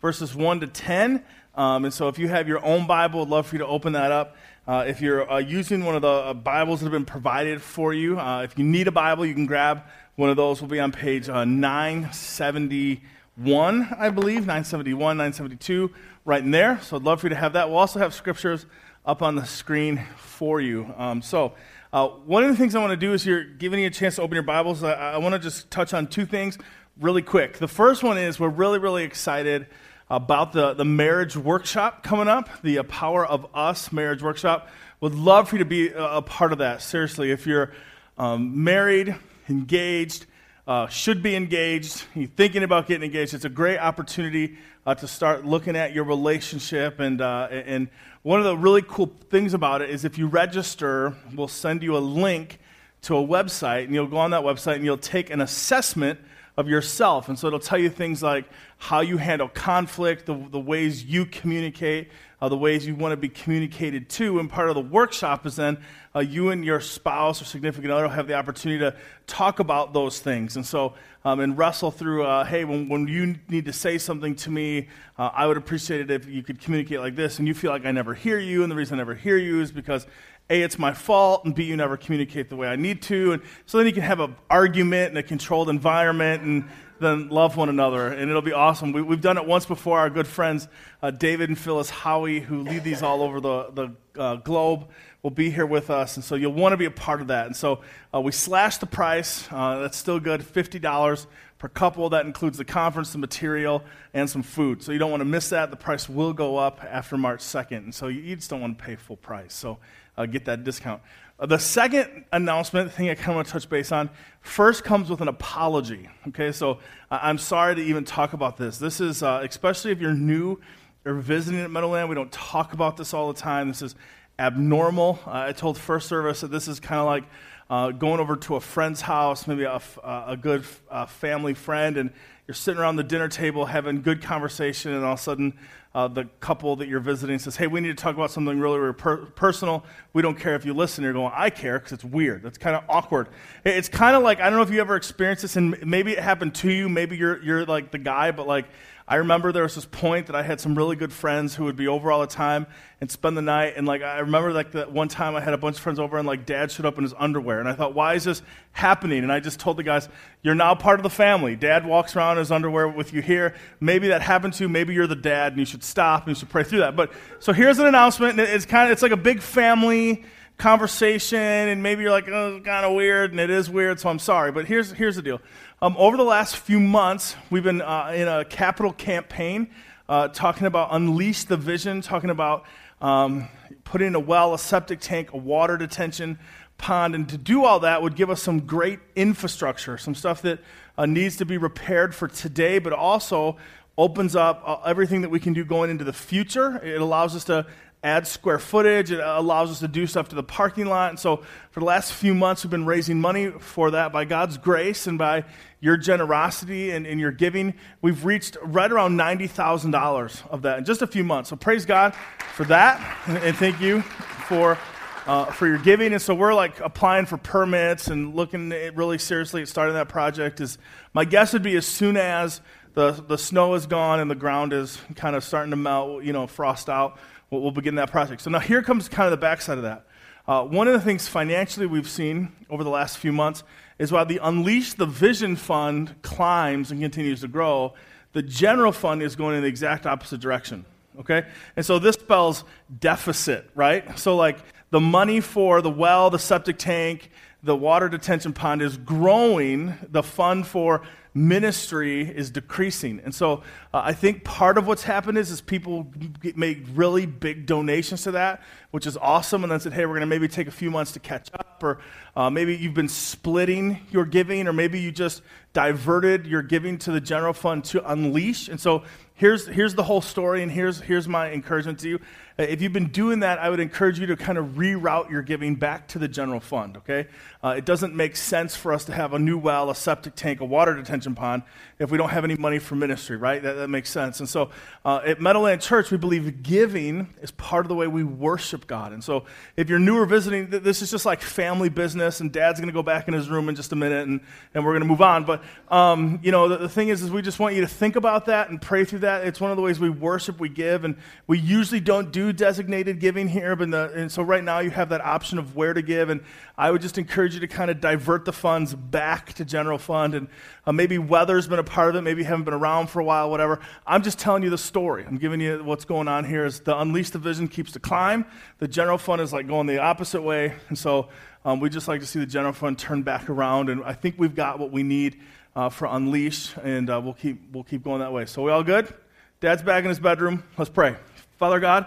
[0.00, 1.22] verses 1 to 10.
[1.54, 3.94] Um, and so if you have your own Bible, I'd love for you to open
[3.94, 4.36] that up.
[4.66, 7.94] Uh, if you're uh, using one of the uh, Bibles that have been provided for
[7.94, 9.82] you, uh, if you need a Bible, you can grab
[10.16, 10.60] one of those.
[10.60, 15.90] We'll be on page uh, 971, I believe, 971, 972,
[16.24, 16.80] right in there.
[16.82, 17.70] So I'd love for you to have that.
[17.70, 18.66] We'll also have scriptures
[19.06, 20.92] up on the screen for you.
[20.96, 21.54] Um, so
[21.92, 24.16] uh, one of the things I want to do is you're giving you a chance
[24.16, 24.82] to open your Bibles.
[24.82, 26.58] I, I want to just touch on two things
[27.00, 27.58] really quick.
[27.58, 29.66] The first one is we're really, really excited
[30.10, 34.68] about the, the marriage workshop coming up, the uh, Power of Us marriage workshop.
[35.00, 36.82] Would love for you to be a, a part of that.
[36.82, 37.72] Seriously, if you're
[38.16, 39.14] um, married,
[39.48, 40.26] engaged,
[40.66, 45.06] uh, should be engaged, you're thinking about getting engaged, it's a great opportunity uh, to
[45.06, 47.00] start looking at your relationship.
[47.00, 47.88] And, uh, and
[48.22, 51.96] one of the really cool things about it is if you register, we'll send you
[51.96, 52.58] a link
[53.02, 56.18] to a website, and you'll go on that website and you'll take an assessment
[56.56, 57.28] of yourself.
[57.28, 58.44] And so it'll tell you things like
[58.78, 62.10] how you handle conflict, the, the ways you communicate,
[62.40, 64.38] uh, the ways you want to be communicated to.
[64.38, 65.78] And part of the workshop is then
[66.14, 70.20] uh, you and your spouse or significant other have the opportunity to talk about those
[70.20, 70.54] things.
[70.54, 70.94] And so,
[71.24, 74.88] um, and wrestle through, uh, hey, when, when you need to say something to me,
[75.18, 77.40] uh, I would appreciate it if you could communicate like this.
[77.40, 78.62] And you feel like I never hear you.
[78.62, 80.06] And the reason I never hear you is because
[80.50, 83.32] a, it's my fault, and B, you never communicate the way I need to.
[83.32, 86.68] And so then you can have an argument in a controlled environment and
[87.00, 88.92] then love one another, and it'll be awesome.
[88.92, 89.98] We, have done it once before.
[89.98, 90.68] Our good friends,
[91.02, 93.70] uh, David and Phyllis Howie, who lead these all over the,
[94.14, 94.88] the uh, globe,
[95.22, 96.16] will be here with us.
[96.16, 97.46] And so you'll want to be a part of that.
[97.46, 97.80] And so
[98.14, 99.46] uh, we slashed the price.
[99.50, 101.26] Uh, that's still good $50
[101.58, 102.08] per couple.
[102.10, 103.82] That includes the conference, the material,
[104.14, 104.82] and some food.
[104.82, 105.70] So you don't want to miss that.
[105.70, 107.78] The price will go up after March 2nd.
[107.78, 109.54] And so you, you just don't want to pay full price.
[109.54, 109.78] So
[110.16, 111.02] uh, get that discount.
[111.40, 115.20] The second announcement, thing I kind of want to touch base on, first comes with
[115.20, 116.08] an apology.
[116.28, 116.78] Okay, so
[117.12, 118.78] I'm sorry to even talk about this.
[118.78, 120.58] This is, uh, especially if you're new
[121.04, 123.68] or visiting at Meadowland, we don't talk about this all the time.
[123.68, 123.94] This is
[124.36, 125.20] abnormal.
[125.24, 127.22] Uh, I told First Service that this is kind of like
[127.70, 132.10] uh, going over to a friend's house, maybe a, a good family friend, and
[132.46, 135.58] you're sitting around the dinner table having good conversation, and all of a sudden,
[135.94, 138.78] uh, the couple that you're visiting says, Hey, we need to talk about something really,
[138.78, 139.84] really per- personal.
[140.12, 141.04] We don't care if you listen.
[141.04, 142.42] You're going, I care because it's weird.
[142.42, 143.28] That's kind of awkward.
[143.64, 146.20] It's kind of like, I don't know if you ever experienced this, and maybe it
[146.20, 146.88] happened to you.
[146.88, 148.66] Maybe you're, you're like the guy, but like,
[149.10, 151.76] I remember there was this point that I had some really good friends who would
[151.76, 152.66] be over all the time
[153.00, 153.72] and spend the night.
[153.78, 156.18] And like I remember like that one time I had a bunch of friends over
[156.18, 157.58] and like dad showed up in his underwear.
[157.58, 158.42] And I thought, why is this
[158.72, 159.22] happening?
[159.22, 160.10] And I just told the guys,
[160.42, 161.56] you're now part of the family.
[161.56, 163.54] Dad walks around in his underwear with you here.
[163.80, 164.68] Maybe that happened to you.
[164.68, 166.94] Maybe you're the dad and you should stop and you should pray through that.
[166.94, 168.38] But so here's an announcement.
[168.38, 170.22] It's kind of it's like a big family
[170.58, 174.00] conversation and maybe you're like, oh, it's kind of weird and it is weird.
[174.00, 174.52] So I'm sorry.
[174.52, 175.40] But here's here's the deal.
[175.80, 179.70] Um, over the last few months, we've been uh, in a capital campaign
[180.08, 182.64] uh, talking about unleash the vision, talking about
[183.00, 183.46] um,
[183.84, 186.40] putting a well, a septic tank, a water detention
[186.78, 187.14] pond.
[187.14, 190.58] And to do all that would give us some great infrastructure, some stuff that
[190.96, 193.56] uh, needs to be repaired for today, but also
[193.96, 196.78] opens up uh, everything that we can do going into the future.
[196.82, 197.66] It allows us to
[198.02, 199.10] add square footage.
[199.10, 201.10] It allows us to do stuff to the parking lot.
[201.10, 204.56] And so for the last few months, we've been raising money for that by God's
[204.56, 205.44] grace and by
[205.80, 207.74] your generosity and, and your giving.
[208.00, 211.50] We've reached right around $90,000 of that in just a few months.
[211.50, 212.14] So praise God
[212.54, 213.18] for that.
[213.26, 214.78] And thank you for.
[215.26, 219.60] Uh, for your giving, and so we're like applying for permits and looking really seriously
[219.60, 220.58] at starting that project.
[220.58, 220.78] Is
[221.12, 222.62] my guess would be as soon as
[222.94, 226.32] the the snow is gone and the ground is kind of starting to melt, you
[226.32, 227.18] know, frost out,
[227.50, 228.42] we'll, we'll begin that project.
[228.42, 230.04] So now here comes kind of the backside of that.
[230.46, 233.64] Uh, one of the things financially we've seen over the last few months
[233.98, 237.92] is while the Unleash the Vision Fund climbs and continues to grow,
[238.32, 240.84] the general fund is going in the exact opposite direction.
[241.20, 241.44] Okay?
[241.76, 242.64] And so this spells
[243.00, 244.18] deficit, right?
[244.18, 244.58] So, like,
[244.90, 247.30] the money for the well, the septic tank,
[247.62, 249.94] the water detention pond is growing.
[250.10, 251.02] The fund for
[251.46, 253.20] ministry is decreasing.
[253.24, 253.62] And so
[253.94, 256.12] uh, I think part of what's happened is, is people
[256.54, 260.20] made really big donations to that, which is awesome, and then said, hey, we're going
[260.20, 261.98] to maybe take a few months to catch up, or
[262.34, 265.42] uh, maybe you've been splitting your giving, or maybe you just
[265.72, 268.68] diverted your giving to the general fund to unleash.
[268.68, 269.04] And so
[269.34, 272.20] here's, here's the whole story, and here's, here's my encouragement to you.
[272.58, 275.42] Uh, if you've been doing that, I would encourage you to kind of reroute your
[275.42, 277.28] giving back to the general fund, okay?
[277.62, 280.60] Uh, it doesn't make sense for us to have a new well, a septic tank,
[280.60, 281.62] a water detention pond
[281.98, 283.62] if we don't have any money for ministry, right?
[283.62, 284.40] That, that makes sense.
[284.40, 284.70] And so
[285.04, 289.12] uh, at Meadowland Church, we believe giving is part of the way we worship God.
[289.12, 289.44] And so
[289.76, 292.94] if you're new or visiting, this is just like family business, and dad's going to
[292.94, 294.40] go back in his room in just a minute, and,
[294.74, 295.44] and we're going to move on.
[295.44, 298.16] But, um, you know, the, the thing is, is we just want you to think
[298.16, 299.46] about that and pray through that.
[299.46, 301.16] It's one of the ways we worship, we give, and
[301.46, 303.76] we usually don't do designated giving here.
[303.76, 306.42] But the, and so right now you have that option of where to give, and
[306.76, 310.34] I would just encourage you to kind of divert the funds back to general fund.
[310.34, 310.48] And
[310.86, 313.24] uh, maybe weather's been a part of it, maybe you haven't been around for a
[313.24, 313.80] while, whatever.
[314.06, 315.24] I'm just telling you the story.
[315.26, 316.64] I'm giving you what's going on here.
[316.64, 318.44] Is the Unleash the Vision keeps to climb,
[318.78, 321.28] the general fund is like going the opposite way, and so
[321.64, 323.90] um, we just like to see the general fund turn back around.
[323.90, 325.40] And I think we've got what we need
[325.76, 328.46] uh, for Unleash, and uh, we'll, keep, we'll keep going that way.
[328.46, 329.12] So, we all good?
[329.60, 330.62] Dad's back in his bedroom.
[330.76, 331.16] Let's pray.
[331.58, 332.06] Father God,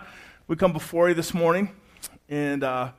[0.52, 1.72] we come before you this morning,
[2.28, 2.92] and uh,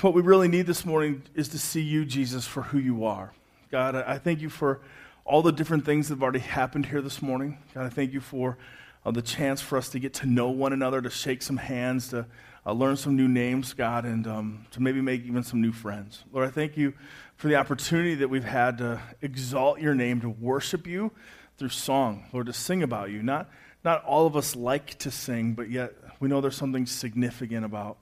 [0.00, 3.34] what we really need this morning is to see you, Jesus, for who you are.
[3.70, 4.80] God, I thank you for
[5.26, 7.58] all the different things that have already happened here this morning.
[7.74, 8.56] God, I thank you for
[9.04, 12.08] uh, the chance for us to get to know one another, to shake some hands,
[12.08, 12.24] to
[12.64, 16.24] uh, learn some new names, God, and um, to maybe make even some new friends.
[16.32, 16.94] Lord, I thank you
[17.36, 21.12] for the opportunity that we've had to exalt your name, to worship you
[21.58, 23.22] through song, Lord, to sing about you.
[23.22, 23.50] Not,
[23.84, 27.98] not all of us like to sing, but yet we know there's something significant about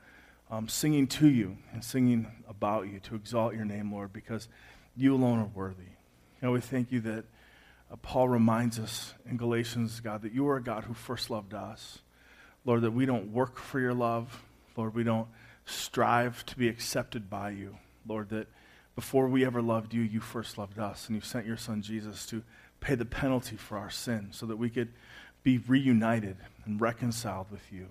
[0.50, 4.48] um, singing to you and singing about you, to exalt your name, Lord, because
[4.96, 5.82] you alone are worthy.
[6.40, 7.24] Know, we thank you that
[7.90, 11.52] uh, Paul reminds us in Galatians, God, that you are a God who first loved
[11.52, 11.98] us.
[12.64, 14.44] Lord, that we don't work for your love.
[14.76, 15.28] Lord, we don't
[15.66, 17.76] strive to be accepted by you.
[18.06, 18.46] Lord, that
[18.94, 22.26] before we ever loved you, you first loved us, and you sent your son Jesus
[22.26, 22.42] to
[22.80, 24.92] pay the penalty for our sin so that we could
[25.48, 26.36] be reunited
[26.66, 27.86] and reconciled with you.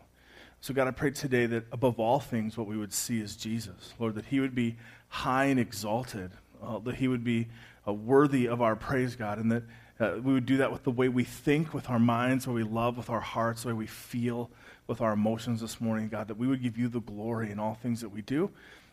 [0.62, 3.96] So, God, I pray today that above all things, what we would see is Jesus.
[3.98, 4.76] Lord, that he would be
[5.08, 6.30] high and exalted,
[6.62, 7.48] uh, that he would be
[7.88, 9.64] uh, worthy of our praise, God, and that
[10.00, 12.62] uh, we would do that with the way we think, with our minds, the way
[12.62, 14.52] we love, with our hearts, the way we feel,
[14.86, 17.74] with our emotions this morning, God, that we would give you the glory in all
[17.82, 18.52] things that we do.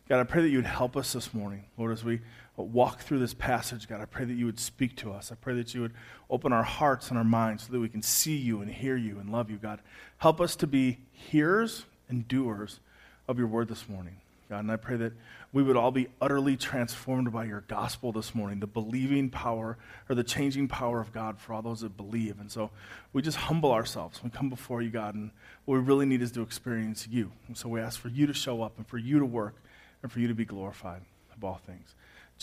[0.09, 2.23] God, I pray that you would help us this morning, Lord, as we
[2.63, 3.89] walk through this passage.
[3.89, 5.33] God, I pray that you would speak to us.
[5.33, 5.95] I pray that you would
[6.31, 9.19] open our hearts and our minds so that we can see you and hear you
[9.19, 9.81] and love you, God.
[10.19, 12.79] Help us to be hearers and doers
[13.27, 14.17] of your word this morning,
[14.49, 14.61] God.
[14.61, 15.13] And I pray that
[15.53, 19.77] we would all be utterly transformed by your gospel this morning, the believing power
[20.09, 22.41] or the changing power of God for all those that believe.
[22.41, 22.71] And so
[23.13, 24.23] we just humble ourselves.
[24.23, 25.31] We come before you, God, and
[25.65, 27.33] what we really need is to experience you.
[27.49, 29.55] And so we ask for you to show up and for you to work
[30.03, 31.03] and for you to be glorified
[31.37, 31.95] of all things.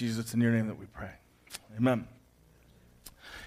[0.01, 1.11] Jesus, it's in your name that we pray.
[1.77, 2.07] Amen.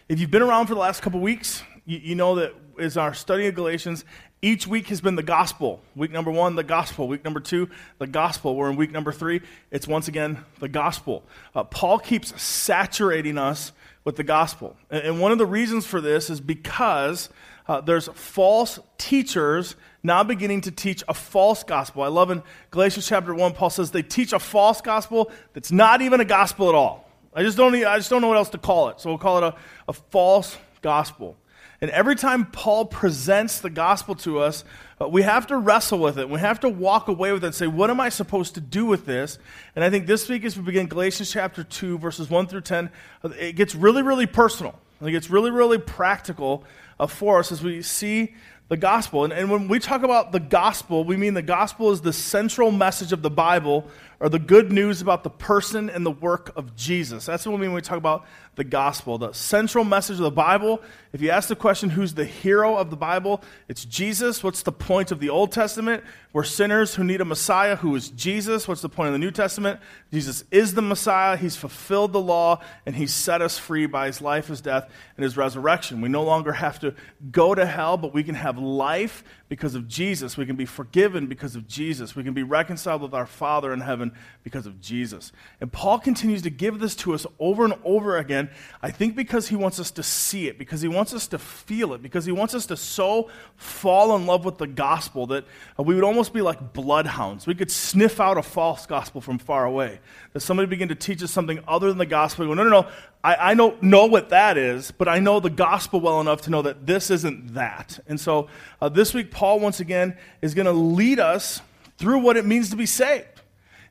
[0.09, 3.13] If you've been around for the last couple weeks, you, you know that as our
[3.13, 4.05] study of Galatians,
[4.41, 5.83] each week has been the gospel.
[5.97, 7.09] Week number one, the gospel.
[7.09, 7.69] Week number two,
[7.99, 8.55] the gospel.
[8.55, 9.41] We're in week number three.
[9.73, 11.25] It's once again the gospel.
[11.57, 13.73] Uh, Paul keeps saturating us
[14.05, 14.77] with the gospel.
[14.93, 17.31] And, and one of the reasons for this is because
[17.67, 22.03] uh, there's false teachers now beginning to teach a false gospel.
[22.03, 26.01] I love in Galatians chapter 1, Paul says they teach a false gospel that's not
[26.01, 27.09] even a gospel at all.
[27.35, 29.01] I just don't, I just don't know what else to call it.
[29.01, 29.55] So we'll call it a,
[29.89, 31.37] a false gospel.
[31.81, 34.65] And every time Paul presents the gospel to us,
[35.01, 36.31] uh, we have to wrestle with it.
[36.31, 38.87] We have to walk away with it and say, what am I supposed to do
[38.87, 39.39] with this?
[39.75, 42.91] And I think this week, as we begin Galatians chapter 2, verses 1 through 10,
[43.23, 44.79] uh, it gets really, really personal.
[45.03, 46.65] It gets really, really practical
[46.99, 48.35] uh, for us as we see
[48.69, 49.25] the gospel.
[49.25, 52.71] And, and when we talk about the gospel, we mean the gospel is the central
[52.71, 53.87] message of the Bible
[54.21, 57.27] or the good news about the person and the work of Jesus.
[57.27, 58.25] That's what we mean when we talk about
[58.57, 59.19] the gospel.
[59.19, 60.81] The central message of the Bible,
[61.13, 64.43] if you ask the question, who's the hero of the Bible, it's Jesus.
[64.43, 66.05] What's the point of the Old Testament?
[66.33, 68.67] We're sinners who need a Messiah who is Jesus.
[68.67, 69.79] What's the point of the New Testament?
[70.13, 71.37] Jesus is the Messiah.
[71.37, 75.23] He's fulfilled the law, and He's set us free by His life, His death, and
[75.23, 76.01] His resurrection.
[76.01, 76.95] We no longer have to
[77.31, 80.37] go to hell, but we can have life because of Jesus.
[80.37, 82.17] We can be forgiven because of Jesus.
[82.17, 84.11] We can be reconciled with our Father in heaven
[84.43, 85.31] because of Jesus.
[85.61, 88.44] And Paul continues to give this to us over and over again,
[88.83, 91.95] I think because he wants us to see it, because he wants us to feel
[91.95, 95.45] it, because he wants us to so fall in love with the gospel that
[95.79, 97.47] we would almost be like bloodhounds.
[97.47, 100.01] We could sniff out a false gospel from far away.
[100.33, 102.45] That somebody begin to teach us something other than the gospel.
[102.45, 102.89] We go, no, no, no,
[103.23, 106.51] I, I don't know what that is, but I know the gospel well enough to
[106.51, 107.99] know that this isn't that.
[108.07, 108.49] And so
[108.81, 111.63] uh, this week, Paul, once again, is going to lead us
[111.97, 113.34] through what it means to be saved.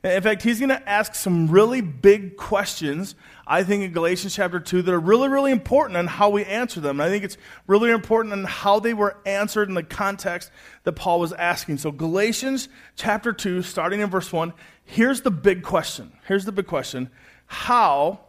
[0.04, 3.14] In fact, he's going to ask some really big questions,
[3.46, 6.78] I think, in Galatians chapter 2 that are really, really important on how we answer
[6.78, 7.00] them.
[7.00, 10.50] And I think it's really important on how they were answered in the context
[10.82, 11.78] that Paul was asking.
[11.78, 14.52] So, Galatians chapter 2, starting in verse 1,
[14.84, 16.12] here's the big question.
[16.28, 17.08] Here's the big question
[17.46, 18.20] How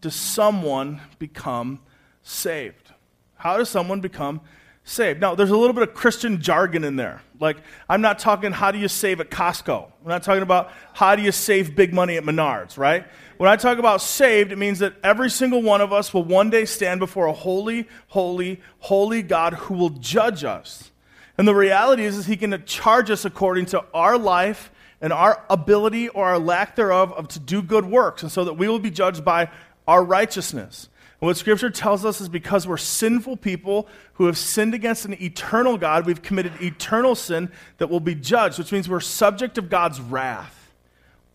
[0.00, 1.80] does someone become
[2.22, 2.92] saved?
[3.34, 4.40] How does someone become
[4.84, 5.20] saved.
[5.20, 7.22] Now, there's a little bit of Christian jargon in there.
[7.40, 7.56] Like,
[7.88, 9.90] I'm not talking how do you save at Costco.
[10.02, 13.06] I'm not talking about how do you save big money at Menards, right?
[13.38, 16.50] When I talk about saved, it means that every single one of us will one
[16.50, 20.90] day stand before a holy, holy, holy God who will judge us.
[21.36, 25.44] And the reality is, is he can charge us according to our life and our
[25.50, 28.78] ability or our lack thereof of to do good works, and so that we will
[28.78, 29.50] be judged by
[29.88, 30.88] our righteousness.
[31.24, 35.14] And what Scripture tells us is because we're sinful people who have sinned against an
[35.22, 39.70] eternal God, we've committed eternal sin that will be judged, which means we're subject of
[39.70, 40.74] God's wrath.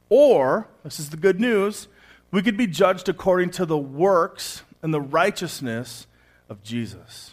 [0.08, 1.88] Or, this is the good news,
[2.30, 6.06] we could be judged according to the works and the righteousness
[6.50, 7.32] of Jesus.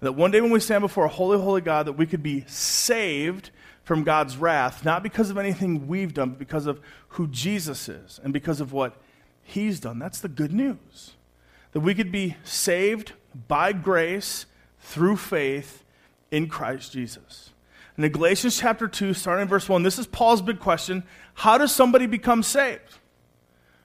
[0.00, 2.44] That one day when we stand before a holy, holy God, that we could be
[2.46, 3.48] saved
[3.84, 8.20] from God's wrath, not because of anything we've done, but because of who Jesus is
[8.22, 9.00] and because of what
[9.42, 9.98] he's done.
[9.98, 11.13] That's the good news.
[11.74, 13.12] That we could be saved
[13.48, 14.46] by grace
[14.80, 15.84] through faith
[16.30, 17.50] in Christ Jesus.
[17.96, 21.04] And in Galatians chapter 2, starting in verse 1, this is Paul's big question
[21.34, 22.98] How does somebody become saved?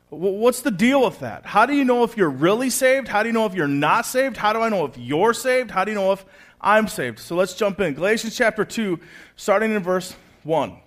[0.09, 1.45] What's the deal with that?
[1.45, 3.07] How do you know if you're really saved?
[3.07, 4.37] How do you know if you're not saved?
[4.37, 5.69] How do I know if you're saved?
[5.69, 6.25] How do you know if
[6.59, 7.19] I'm saved?
[7.19, 7.93] So let's jump in.
[7.93, 8.99] Galatians chapter 2,
[9.35, 10.77] starting in verse 1.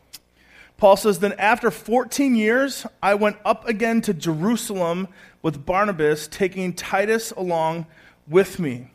[0.76, 5.06] Paul says, Then after 14 years, I went up again to Jerusalem
[5.42, 7.86] with Barnabas, taking Titus along
[8.26, 8.88] with me.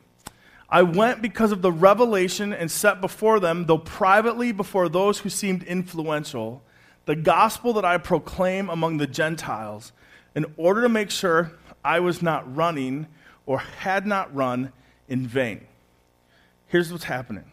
[0.70, 5.30] I went because of the revelation and set before them, though privately before those who
[5.30, 6.62] seemed influential,
[7.06, 9.94] the gospel that I proclaim among the Gentiles,
[10.36, 13.08] in order to make sure I was not running
[13.46, 14.74] or had not run
[15.08, 15.66] in vain.
[16.68, 17.46] Here's what's happening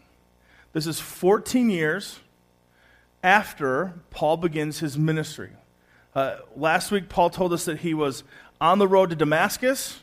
[0.73, 2.19] this is 14 years
[3.23, 5.51] after Paul begins his ministry.
[6.13, 8.23] Uh, last week, Paul told us that he was
[8.59, 10.01] on the road to Damascus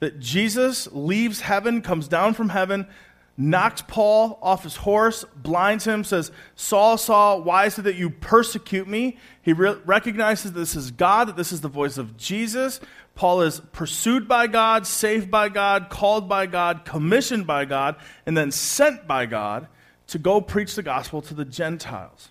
[0.00, 2.88] that Jesus leaves heaven, comes down from heaven,
[3.36, 8.10] knocks Paul off his horse, blinds him, says, Saul, Saul, why is it that you
[8.10, 9.16] persecute me?
[9.42, 12.80] He re- recognizes this is God, that this is the voice of Jesus.
[13.14, 17.96] Paul is pursued by God, saved by God, called by God, commissioned by God,
[18.26, 19.68] and then sent by God
[20.08, 22.30] to go preach the gospel to the Gentiles.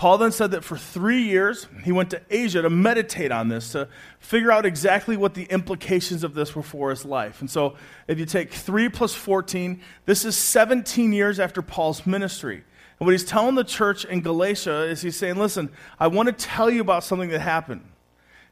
[0.00, 3.72] Paul then said that for three years, he went to Asia to meditate on this,
[3.72, 3.86] to
[4.18, 7.42] figure out exactly what the implications of this were for his life.
[7.42, 7.74] And so,
[8.08, 12.64] if you take 3 plus 14, this is 17 years after Paul's ministry.
[12.98, 16.32] And what he's telling the church in Galatia is he's saying, Listen, I want to
[16.32, 17.84] tell you about something that happened.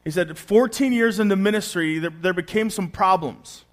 [0.03, 3.65] He said, 14 years into ministry, there, there became some problems.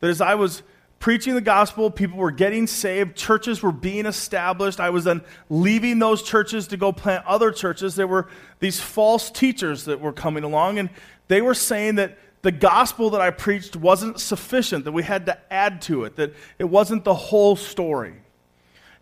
[0.00, 0.62] That as I was
[0.98, 4.80] preaching the gospel, people were getting saved, churches were being established.
[4.80, 7.94] I was then leaving those churches to go plant other churches.
[7.94, 8.28] There were
[8.58, 10.90] these false teachers that were coming along, and
[11.28, 15.38] they were saying that the gospel that I preached wasn't sufficient, that we had to
[15.52, 18.14] add to it, that it wasn't the whole story.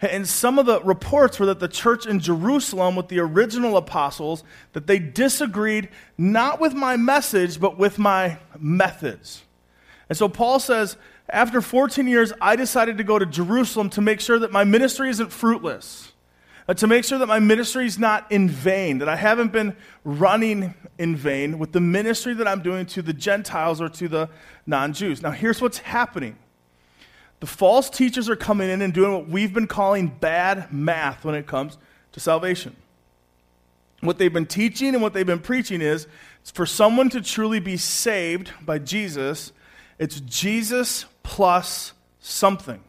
[0.01, 4.45] And some of the reports were that the church in Jerusalem with the original apostles
[4.75, 5.89] that they disagreed
[6.19, 9.43] not with my message but with my methods.
[10.09, 10.97] And so Paul says
[11.29, 15.11] after 14 years, I decided to go to Jerusalem to make sure that my ministry
[15.11, 16.13] isn't fruitless,
[16.69, 19.77] uh, to make sure that my ministry is not in vain, that I haven't been
[20.05, 24.29] running in vain with the ministry that I'm doing to the Gentiles or to the
[24.67, 25.21] non Jews.
[25.21, 26.37] Now, here's what's happening
[27.41, 31.35] the false teachers are coming in and doing what we've been calling bad math when
[31.35, 31.77] it comes
[32.13, 32.75] to salvation.
[34.01, 36.07] What they've been teaching and what they've been preaching is
[36.55, 39.53] for someone to truly be saved by Jesus,
[39.99, 42.81] it's Jesus plus something.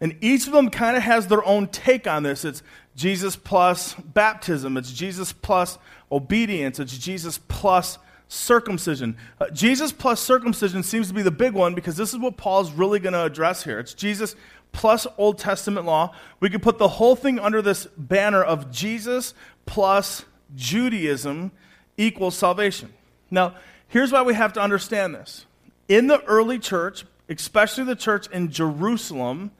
[0.00, 2.44] And each of them kind of has their own take on this.
[2.44, 2.62] It's
[2.94, 5.76] Jesus plus baptism, it's Jesus plus
[6.10, 7.98] obedience, it's Jesus plus
[8.28, 9.16] circumcision.
[9.40, 12.70] Uh, Jesus plus circumcision seems to be the big one because this is what Paul's
[12.70, 13.80] really going to address here.
[13.80, 14.36] It's Jesus
[14.70, 16.14] plus Old Testament law.
[16.38, 19.34] We could put the whole thing under this banner of Jesus
[19.66, 20.24] plus
[20.54, 21.50] Judaism
[21.96, 22.92] equals salvation.
[23.32, 23.56] Now,
[23.88, 25.44] here's why we have to understand this.
[25.88, 29.50] In the early church, especially the church in Jerusalem,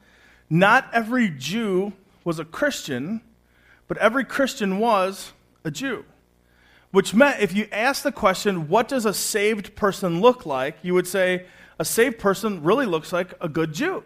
[0.49, 3.21] not every Jew was a Christian,
[3.87, 5.33] but every Christian was
[5.63, 6.05] a Jew.
[6.91, 10.77] Which meant if you ask the question, what does a saved person look like?
[10.81, 11.45] You would say,
[11.77, 14.03] a saved person really looks like a good Jew.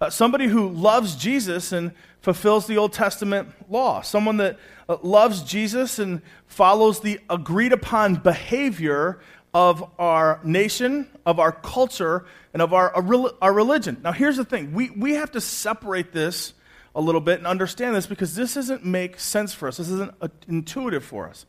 [0.00, 4.00] Uh, somebody who loves Jesus and fulfills the Old Testament law.
[4.00, 9.20] Someone that uh, loves Jesus and follows the agreed upon behavior
[9.52, 12.94] of our nation, of our culture, and of our,
[13.40, 14.00] our religion.
[14.02, 16.54] Now, here's the thing we, we have to separate this
[16.94, 19.76] a little bit and understand this because this doesn't make sense for us.
[19.76, 21.46] This isn't uh, intuitive for us.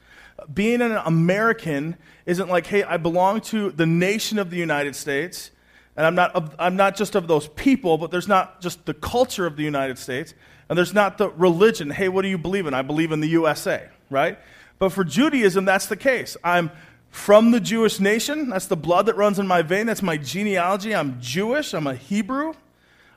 [0.52, 5.52] Being an American isn't like, hey, I belong to the nation of the United States,
[5.96, 8.94] And I'm not, of, I'm not just of those people, but there's not just the
[8.94, 10.34] culture of the United States,
[10.70, 11.90] and there's not the religion.
[11.90, 12.74] Hey, what do you believe in?
[12.74, 14.40] I believe in the USA, right?
[14.80, 16.38] But for Judaism, that's the case.
[16.44, 16.72] I'm
[17.12, 18.50] from the Jewish nation.
[18.50, 19.86] That's the blood that runs in my vein.
[19.86, 20.96] That's my genealogy.
[20.96, 21.74] I'm Jewish.
[21.74, 22.54] I'm a Hebrew.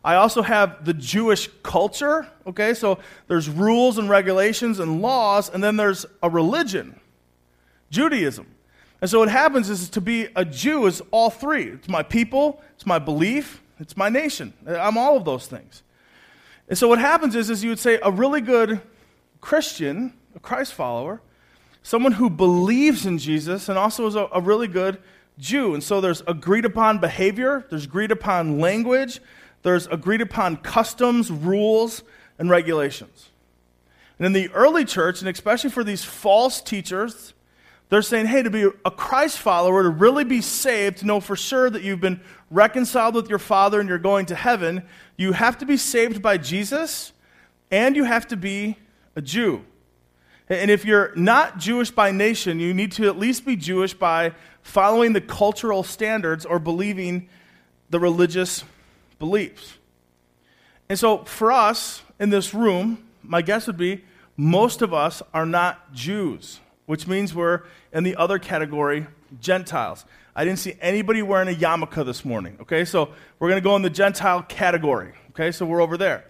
[0.04, 2.74] I also have the Jewish culture, okay?
[2.74, 7.00] So there's rules and regulations and laws, and then there's a religion,
[7.88, 8.46] Judaism.
[9.00, 11.70] And so what happens is to be a Jew is all three.
[11.70, 14.52] It's my people, it's my belief, it's my nation.
[14.66, 15.82] I'm all of those things.
[16.68, 18.82] And so what happens is, is you would say a really good
[19.40, 21.22] Christian, a Christ follower,
[21.84, 24.98] someone who believes in Jesus and also is a, a really good
[25.38, 25.74] Jew.
[25.74, 29.20] And so there's agreed upon behavior, there's agreed upon language,
[29.62, 32.02] there's agreed upon customs, rules,
[32.38, 33.28] and regulations.
[34.18, 37.34] And in the early church, and especially for these false teachers,
[37.90, 41.36] they're saying, hey, to be a Christ follower, to really be saved, to know for
[41.36, 44.84] sure that you've been reconciled with your Father and you're going to heaven,
[45.16, 47.12] you have to be saved by Jesus
[47.70, 48.78] and you have to be
[49.16, 49.64] a Jew.
[50.48, 54.32] And if you're not Jewish by nation, you need to at least be Jewish by
[54.62, 57.28] following the cultural standards or believing
[57.88, 58.64] the religious
[59.18, 59.74] beliefs.
[60.88, 64.04] And so, for us in this room, my guess would be
[64.36, 69.06] most of us are not Jews, which means we're in the other category,
[69.40, 70.04] Gentiles.
[70.36, 72.84] I didn't see anybody wearing a yarmulke this morning, okay?
[72.84, 75.52] So, we're going to go in the Gentile category, okay?
[75.52, 76.24] So, we're over there.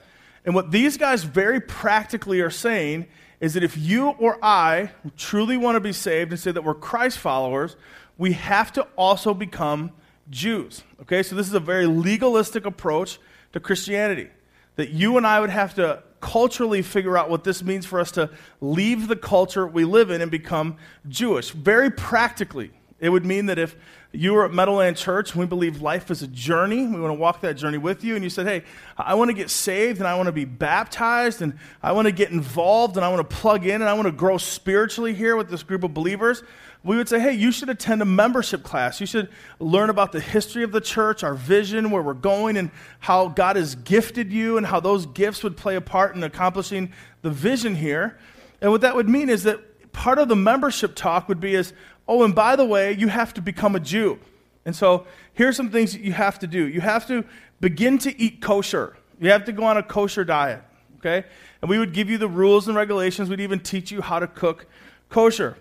[0.44, 3.06] And what these guys very practically are saying
[3.44, 6.72] is that if you or I truly want to be saved and say that we're
[6.72, 7.76] Christ followers,
[8.16, 9.92] we have to also become
[10.30, 10.82] Jews.
[11.02, 13.18] Okay, so this is a very legalistic approach
[13.52, 14.30] to Christianity.
[14.76, 18.12] That you and I would have to culturally figure out what this means for us
[18.12, 18.30] to
[18.62, 21.50] leave the culture we live in and become Jewish.
[21.50, 22.70] Very practically,
[23.00, 23.76] it would mean that if
[24.12, 27.18] you were at Meadowland Church and we believe life is a journey, we want to
[27.18, 28.64] walk that journey with you, and you said, Hey,
[28.96, 32.12] I want to get saved and I want to be baptized and I want to
[32.12, 35.36] get involved and I want to plug in and I want to grow spiritually here
[35.36, 36.42] with this group of believers
[36.84, 39.00] we would say, hey, you should attend a membership class.
[39.00, 42.70] You should learn about the history of the church, our vision, where we're going, and
[43.00, 46.92] how God has gifted you, and how those gifts would play a part in accomplishing
[47.22, 48.18] the vision here.
[48.60, 51.72] And what that would mean is that part of the membership talk would be is,
[52.08, 54.18] oh, and by the way, you have to become a Jew.
[54.64, 56.66] And so here's some things that you have to do.
[56.66, 57.24] You have to
[57.60, 58.96] begin to eat kosher.
[59.20, 60.62] You have to go on a kosher diet,
[60.98, 61.24] okay?
[61.60, 63.28] And we would give you the rules and regulations.
[63.28, 64.66] We'd even teach you how to cook
[65.08, 65.56] kosher.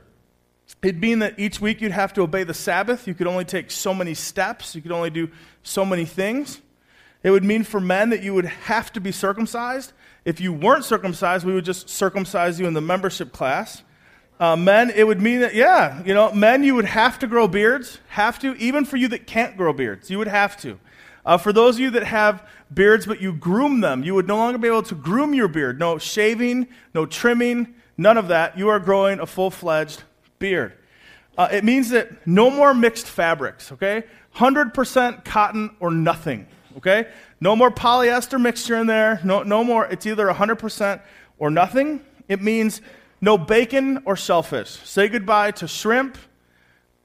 [0.82, 3.08] It'd mean that each week you'd have to obey the Sabbath.
[3.08, 4.76] You could only take so many steps.
[4.76, 5.30] You could only do
[5.62, 6.62] so many things.
[7.24, 9.94] It would mean for men that you would have to be circumcised.
[10.26, 13.84] If you weren't circumcised, we would just circumcise you in the membership class.
[14.40, 17.48] Uh, men, it would mean that, yeah, you know, men, you would have to grow
[17.48, 18.00] beards.
[18.10, 18.56] Have to.
[18.56, 20.80] Even for you that can't grow beards, you would have to.
[21.26, 24.36] Uh, for those of you that have beards but you groom them, you would no
[24.36, 25.80] longer be able to groom your beard.
[25.80, 28.58] No shaving, no trimming, none of that.
[28.58, 30.04] You are growing a full fledged
[30.40, 30.74] beard.
[31.38, 34.04] Uh, it means that no more mixed fabrics, okay?
[34.36, 36.46] 100% cotton or nothing,
[36.78, 37.08] okay?
[37.40, 39.20] No more polyester mixture in there.
[39.24, 39.86] No, no more.
[39.88, 41.02] It's either 100%
[41.40, 42.02] or nothing.
[42.28, 42.82] It means
[43.24, 44.68] no bacon or shellfish.
[44.68, 46.18] Say goodbye to shrimp,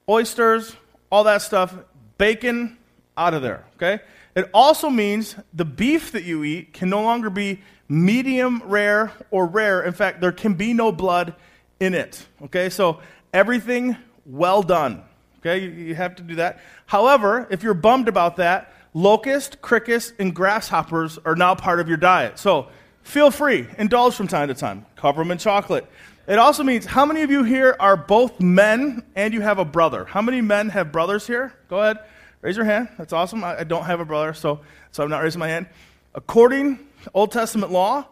[0.09, 0.75] oysters,
[1.09, 1.73] all that stuff.
[2.17, 2.77] Bacon,
[3.15, 4.03] out of there, okay?
[4.35, 9.45] It also means the beef that you eat can no longer be medium rare or
[9.45, 9.81] rare.
[9.81, 11.35] In fact, there can be no blood
[11.79, 12.69] in it, okay?
[12.69, 12.99] So
[13.33, 15.03] everything well done.
[15.39, 16.59] Okay, you, you have to do that.
[16.85, 21.95] However, if you're bummed about that, locust, crickets, and grasshoppers are now part of your
[21.95, 22.37] diet.
[22.37, 22.67] So
[23.03, 24.85] feel free, indulge from time to time.
[24.97, 25.87] Cover them in chocolate.
[26.29, 29.65] It also means how many of you here are both men and you have a
[29.65, 30.05] brother?
[30.05, 31.55] How many men have brothers here?
[31.69, 31.97] Go ahead,
[32.41, 32.87] raise your hand.
[32.99, 33.43] That's awesome.
[33.43, 34.59] I, I don't have a brother, so,
[34.91, 35.65] so I'm not raising my hand.
[36.13, 38.05] According to Old Testament law,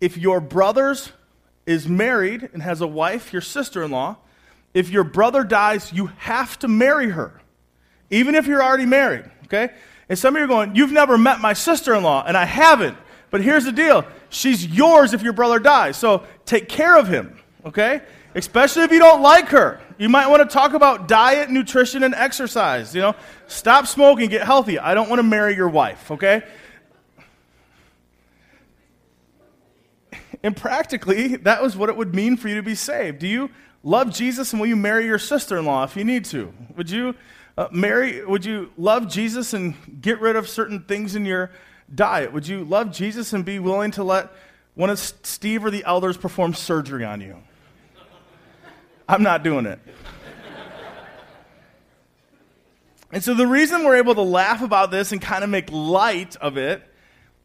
[0.00, 1.12] if your brother's
[1.66, 4.16] is married and has a wife, your sister in law,
[4.72, 7.38] if your brother dies, you have to marry her,
[8.08, 9.74] even if you're already married, okay?
[10.08, 12.46] And some of you are going, You've never met my sister in law, and I
[12.46, 12.96] haven't.
[13.30, 15.98] But here's the deal she's yours if your brother dies.
[15.98, 18.02] So take care of him, okay?
[18.34, 19.80] Especially if you don't like her.
[19.98, 22.94] You might want to talk about diet, nutrition, and exercise.
[22.94, 23.14] You know,
[23.46, 24.78] stop smoking, get healthy.
[24.78, 26.42] I don't want to marry your wife, okay?
[30.42, 33.18] And practically, that was what it would mean for you to be saved.
[33.18, 33.50] Do you
[33.82, 36.52] love Jesus and will you marry your sister-in-law if you need to?
[36.76, 37.14] Would you
[37.56, 41.50] uh, marry would you love Jesus and get rid of certain things in your
[41.92, 42.32] diet?
[42.32, 44.30] Would you love Jesus and be willing to let
[44.74, 47.36] one of Steve or the elders perform surgery on you?
[49.08, 49.80] I'm not doing it.
[53.10, 56.36] And so the reason we're able to laugh about this and kind of make light
[56.36, 56.82] of it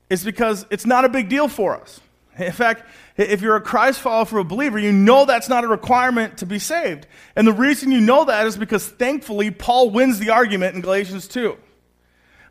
[0.10, 2.02] is because it's not a big deal for us.
[2.38, 2.84] In fact,
[3.16, 6.46] if you're a Christ follower for a believer, you know that's not a requirement to
[6.46, 7.08] be saved.
[7.36, 11.28] And the reason you know that is because thankfully Paul wins the argument in Galatians
[11.28, 11.56] 2.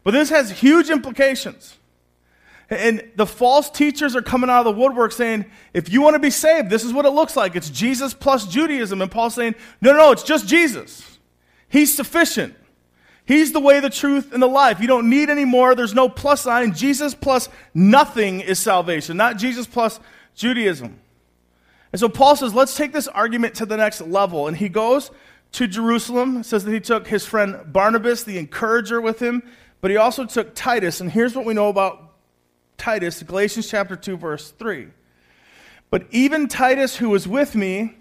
[0.05, 1.77] But this has huge implications.
[2.72, 6.18] And the false teachers are coming out of the woodwork saying, if you want to
[6.18, 7.54] be saved, this is what it looks like.
[7.54, 9.02] It's Jesus plus Judaism.
[9.02, 11.18] And Paul's saying, no, no, no, it's just Jesus.
[11.68, 12.54] He's sufficient.
[13.26, 14.80] He's the way, the truth, and the life.
[14.80, 15.74] You don't need any more.
[15.74, 16.72] There's no plus sign.
[16.72, 20.00] Jesus plus nothing is salvation, not Jesus plus
[20.35, 20.98] Judaism.
[21.92, 24.48] And so Paul says, let's take this argument to the next level.
[24.48, 25.11] And he goes
[25.52, 29.42] to Jerusalem, says that he took his friend Barnabas, the encourager, with him,
[29.82, 31.02] but he also took Titus.
[31.02, 32.08] And here's what we know about
[32.82, 34.88] Titus, Galatians chapter 2, verse 3.
[35.88, 37.94] But even Titus, who was with me,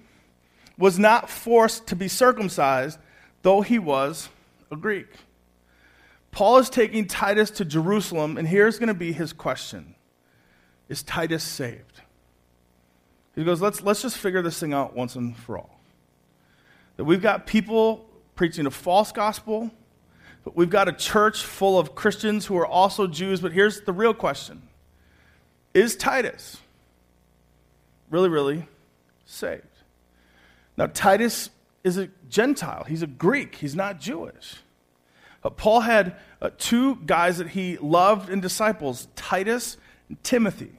[0.75, 2.97] was not forced to be circumcised,
[3.43, 4.29] though he was
[4.71, 5.05] a Greek.
[6.31, 9.93] Paul is taking Titus to Jerusalem, and here's going to be his question
[10.89, 12.01] Is Titus saved?
[13.35, 15.79] He goes, let's, let's just figure this thing out once and for all.
[16.97, 19.69] That we've got people preaching a false gospel,
[20.43, 23.41] but we've got a church full of Christians who are also Jews.
[23.41, 24.69] But here's the real question
[25.73, 26.57] Is Titus
[28.09, 28.67] really, really
[29.25, 29.63] saved?
[30.77, 31.49] Now, Titus
[31.83, 34.57] is a Gentile, he's a Greek, he's not Jewish.
[35.49, 40.71] Paul had uh, two guys that he loved and disciples Titus and Timothy.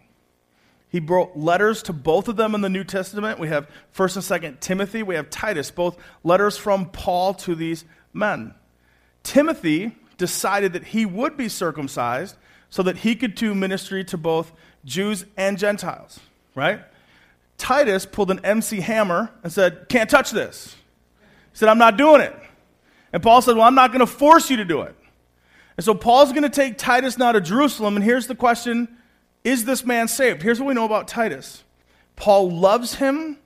[0.89, 3.39] He wrote letters to both of them in the New Testament.
[3.39, 5.03] We have 1st and 2nd Timothy.
[5.03, 8.55] We have Titus, both letters from Paul to these men.
[9.23, 12.37] Timothy decided that he would be circumcised
[12.69, 14.53] so that he could do ministry to both
[14.85, 16.21] Jews and Gentiles,
[16.55, 16.81] right?
[17.59, 20.75] Titus pulled an MC hammer and said, Can't touch this.
[21.53, 22.35] He said, I'm not doing it.
[23.13, 24.97] And Paul said, Well, I'm not going to force you to do it.
[25.77, 27.97] And so Paul's going to take Titus now to Jerusalem.
[27.97, 28.89] And here's the question
[29.45, 30.43] Is this man saved?
[30.43, 31.63] Here's what we know about Titus
[32.17, 33.39] Paul loves him.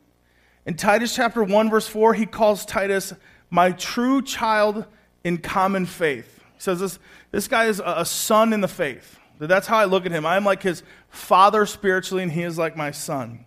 [0.65, 3.13] In Titus chapter 1, verse 4, he calls Titus
[3.51, 4.85] my true child
[5.23, 6.41] in common faith.
[6.55, 6.99] He says this,
[7.31, 9.21] this guy is a son in the faith.
[9.39, 10.25] That's how I look at him.
[10.25, 13.45] I'm like his father spiritually, and he is like my son.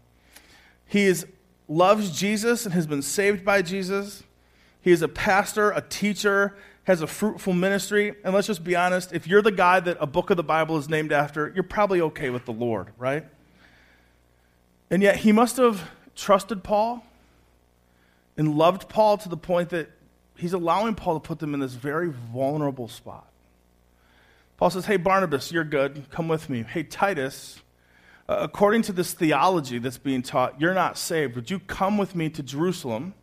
[0.85, 1.25] He is,
[1.67, 4.23] loves Jesus and has been saved by Jesus.
[4.81, 8.15] He is a pastor, a teacher, has a fruitful ministry.
[8.23, 10.77] And let's just be honest if you're the guy that a book of the Bible
[10.77, 13.25] is named after, you're probably okay with the Lord, right?
[14.89, 17.05] And yet he must have trusted Paul
[18.37, 19.91] and loved Paul to the point that
[20.35, 23.28] he's allowing Paul to put them in this very vulnerable spot.
[24.59, 26.09] Paul says, Hey, Barnabas, you're good.
[26.11, 26.63] Come with me.
[26.63, 27.61] Hey, Titus,
[28.27, 31.35] uh, according to this theology that's being taught, you're not saved.
[31.37, 33.13] Would you come with me to Jerusalem?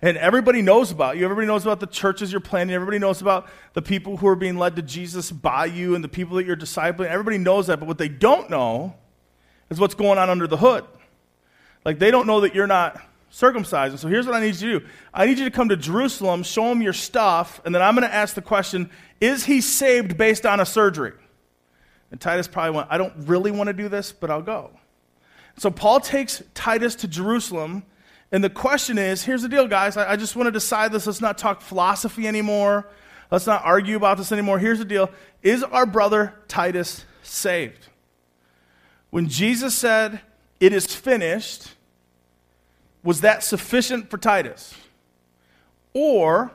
[0.00, 1.24] And everybody knows about you.
[1.24, 2.76] Everybody knows about the churches you're planting.
[2.76, 6.08] Everybody knows about the people who are being led to Jesus by you and the
[6.08, 7.06] people that you're discipling.
[7.06, 7.80] Everybody knows that.
[7.80, 8.94] But what they don't know
[9.68, 10.84] is what's going on under the hood.
[11.84, 13.92] Like, they don't know that you're not circumcised.
[13.92, 15.76] And so here's what I need you to do I need you to come to
[15.76, 18.88] Jerusalem, show him your stuff, and then I'm going to ask the question
[19.20, 21.14] Is he saved based on a surgery?
[22.12, 24.70] And Titus probably went, I don't really want to do this, but I'll go.
[25.58, 27.84] So Paul takes Titus to Jerusalem
[28.32, 29.96] and the question is here's the deal, guys.
[29.96, 31.06] I, I just want to decide this.
[31.06, 32.88] Let's not talk philosophy anymore.
[33.30, 34.58] Let's not argue about this anymore.
[34.58, 35.10] Here's the deal
[35.42, 37.88] Is our brother Titus saved?
[39.10, 40.22] When Jesus said,
[40.58, 41.74] It is finished,
[43.02, 44.74] was that sufficient for Titus?
[45.94, 46.52] Or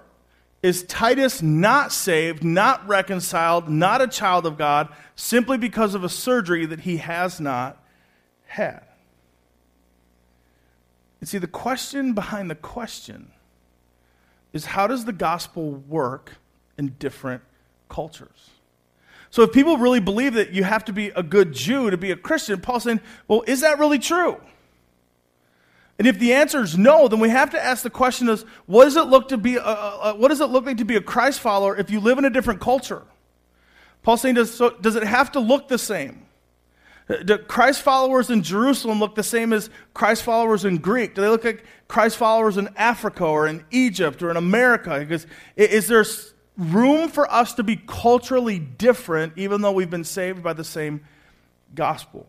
[0.64, 6.10] is Titus not saved, not reconciled, not a child of God, simply because of a
[6.10, 7.84] surgery that he has not
[8.48, 8.84] had?
[11.20, 13.32] And see, the question behind the question
[14.54, 16.34] is how does the gospel work
[16.78, 17.44] in different
[17.90, 18.52] cultures?
[19.30, 22.12] So, if people really believe that you have to be a good Jew to be
[22.12, 24.38] a Christian, Paul's saying, well, is that really true?
[25.98, 28.86] And if the answer is no, then we have to ask the question: Is what
[28.86, 29.56] does it look to be?
[29.56, 32.18] A, a, what does it look like to be a Christ follower if you live
[32.18, 33.04] in a different culture?
[34.08, 36.26] Paul's saying, does, so, does it have to look the same?
[37.26, 41.14] Do Christ followers in Jerusalem look the same as Christ followers in Greek?
[41.14, 44.98] Do they look like Christ followers in Africa or in Egypt or in America?
[44.98, 46.06] Because is there
[46.58, 51.04] room for us to be culturally different even though we've been saved by the same
[51.76, 52.28] gospel?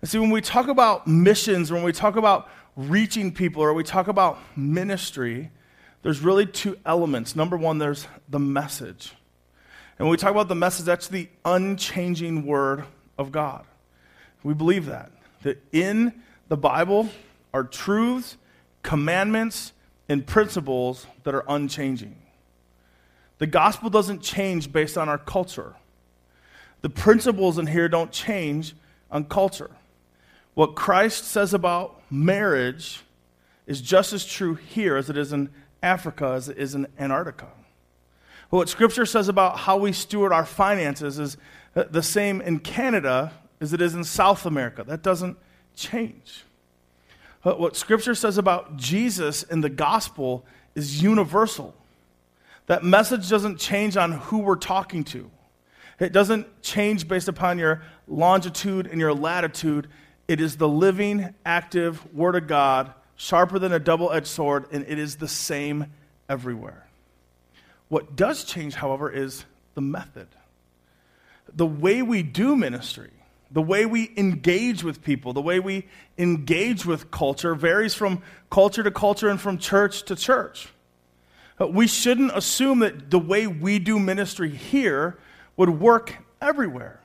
[0.00, 3.84] And see, when we talk about missions, when we talk about reaching people, or we
[3.84, 5.50] talk about ministry,
[6.02, 7.36] there's really two elements.
[7.36, 9.12] Number one, there's the message.
[9.98, 12.84] And when we talk about the message, that's the unchanging word
[13.18, 13.66] of God.
[14.42, 15.12] We believe that.
[15.42, 17.10] That in the Bible
[17.52, 18.38] are truths,
[18.82, 19.72] commandments,
[20.08, 22.16] and principles that are unchanging.
[23.38, 25.74] The gospel doesn't change based on our culture.
[26.80, 28.74] The principles in here don't change
[29.10, 29.70] on culture.
[30.60, 33.00] What Christ says about marriage
[33.66, 35.48] is just as true here as it is in
[35.82, 37.48] Africa, as it is in Antarctica.
[38.50, 41.38] What Scripture says about how we steward our finances is
[41.72, 44.84] the same in Canada as it is in South America.
[44.84, 45.38] That doesn't
[45.76, 46.44] change.
[47.40, 50.44] What Scripture says about Jesus in the gospel
[50.74, 51.74] is universal.
[52.66, 55.30] That message doesn't change on who we're talking to.
[55.98, 59.88] It doesn't change based upon your longitude and your latitude.
[60.30, 64.84] It is the living, active Word of God, sharper than a double edged sword, and
[64.86, 65.86] it is the same
[66.28, 66.86] everywhere.
[67.88, 70.28] What does change, however, is the method.
[71.52, 73.10] The way we do ministry,
[73.50, 78.84] the way we engage with people, the way we engage with culture varies from culture
[78.84, 80.68] to culture and from church to church.
[81.58, 85.18] We shouldn't assume that the way we do ministry here
[85.56, 86.99] would work everywhere.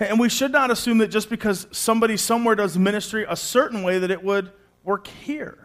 [0.00, 3.98] And we should not assume that just because somebody somewhere does ministry a certain way
[3.98, 4.50] that it would
[4.82, 5.58] work here.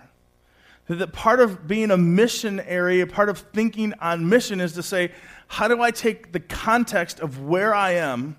[0.87, 5.11] That part of being a missionary, part of thinking on mission is to say,
[5.47, 8.35] how do I take the context of where I am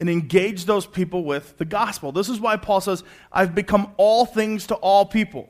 [0.00, 2.12] and engage those people with the gospel?
[2.12, 5.48] This is why Paul says, I've become all things to all people.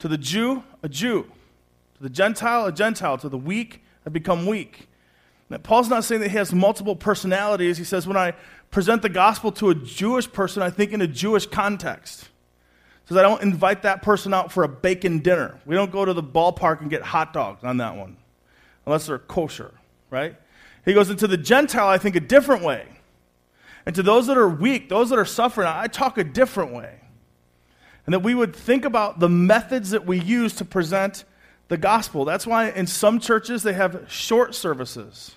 [0.00, 1.30] To the Jew, a Jew.
[1.94, 3.16] To the Gentile, a Gentile.
[3.18, 4.88] To the weak, I've become weak.
[5.48, 7.78] Now, Paul's not saying that he has multiple personalities.
[7.78, 8.34] He says, when I
[8.72, 12.28] present the gospel to a Jewish person, I think in a Jewish context
[13.06, 15.60] says, I don't invite that person out for a bacon dinner.
[15.66, 18.16] We don't go to the ballpark and get hot dogs on that one,
[18.86, 19.72] unless they're kosher,
[20.10, 20.36] right?
[20.84, 22.86] He goes into the Gentile, I think, a different way.
[23.84, 27.00] And to those that are weak, those that are suffering, I talk a different way.
[28.06, 31.24] And that we would think about the methods that we use to present
[31.68, 32.24] the gospel.
[32.24, 35.36] That's why in some churches they have short services.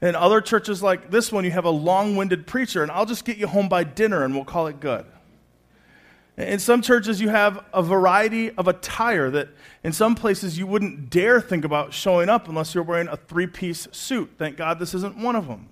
[0.00, 3.24] In other churches like this one, you have a long winded preacher, and I'll just
[3.24, 5.06] get you home by dinner and we'll call it good.
[6.36, 9.48] In some churches, you have a variety of attire that
[9.84, 13.46] in some places you wouldn't dare think about showing up unless you're wearing a three
[13.46, 14.32] piece suit.
[14.36, 15.68] Thank God this isn't one of them.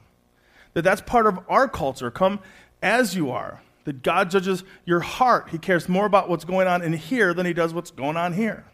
[0.75, 2.13] That that's part of our culture.
[2.13, 2.39] Come
[2.81, 3.61] as you are.
[3.85, 5.49] That God judges your heart.
[5.51, 8.33] He cares more about what's going on in here than he does what's going on
[8.33, 8.65] here.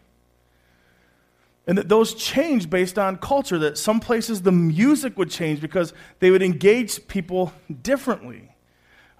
[1.68, 3.58] And that those change based on culture.
[3.58, 7.52] That some places the music would change because they would engage people
[7.82, 8.48] differently.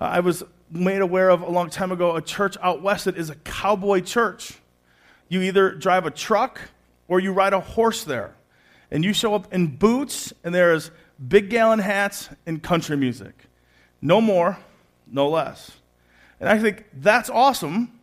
[0.01, 3.17] Uh, I was made aware of a long time ago a church out west that
[3.17, 4.55] is a cowboy church.
[5.29, 6.61] You either drive a truck
[7.07, 8.35] or you ride a horse there.
[8.91, 10.91] And you show up in boots, and there's
[11.27, 13.45] big gallon hats and country music.
[14.01, 14.59] No more,
[15.07, 15.73] no less.
[16.41, 17.98] And I think that's awesome,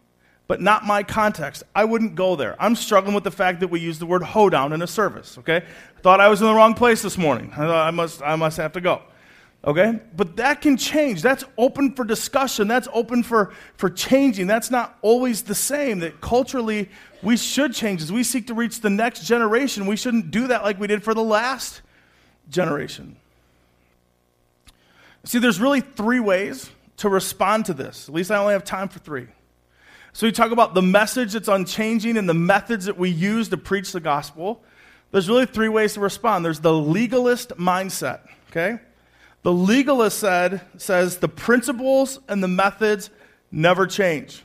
[0.47, 1.63] but not my context.
[1.75, 2.55] I wouldn't go there.
[2.59, 5.63] I'm struggling with the fact that we use the word hoedown in a service, okay?
[6.01, 7.51] Thought I was in the wrong place this morning.
[7.55, 9.01] I I must, I must have to go.
[9.65, 9.99] Okay?
[10.15, 11.23] But that can change.
[11.23, 12.67] That's open for discussion.
[12.67, 14.45] That's open for, for changing.
[14.45, 15.99] That's not always the same.
[15.99, 16.89] That culturally,
[17.23, 18.03] we should change.
[18.03, 21.03] As we seek to reach the next generation, we shouldn't do that like we did
[21.03, 21.81] for the last
[22.49, 23.15] generation.
[25.23, 28.07] See, there's really three ways to respond to this.
[28.07, 29.27] At least I only have time for three.
[30.15, 33.57] So we talk about the message that's unchanging and the methods that we use to
[33.57, 34.63] preach the gospel.
[35.11, 36.45] There's really three ways to respond.
[36.45, 38.79] There's the legalist mindset, okay?
[39.43, 43.09] The legalist said, says the principles and the methods
[43.51, 44.41] never change.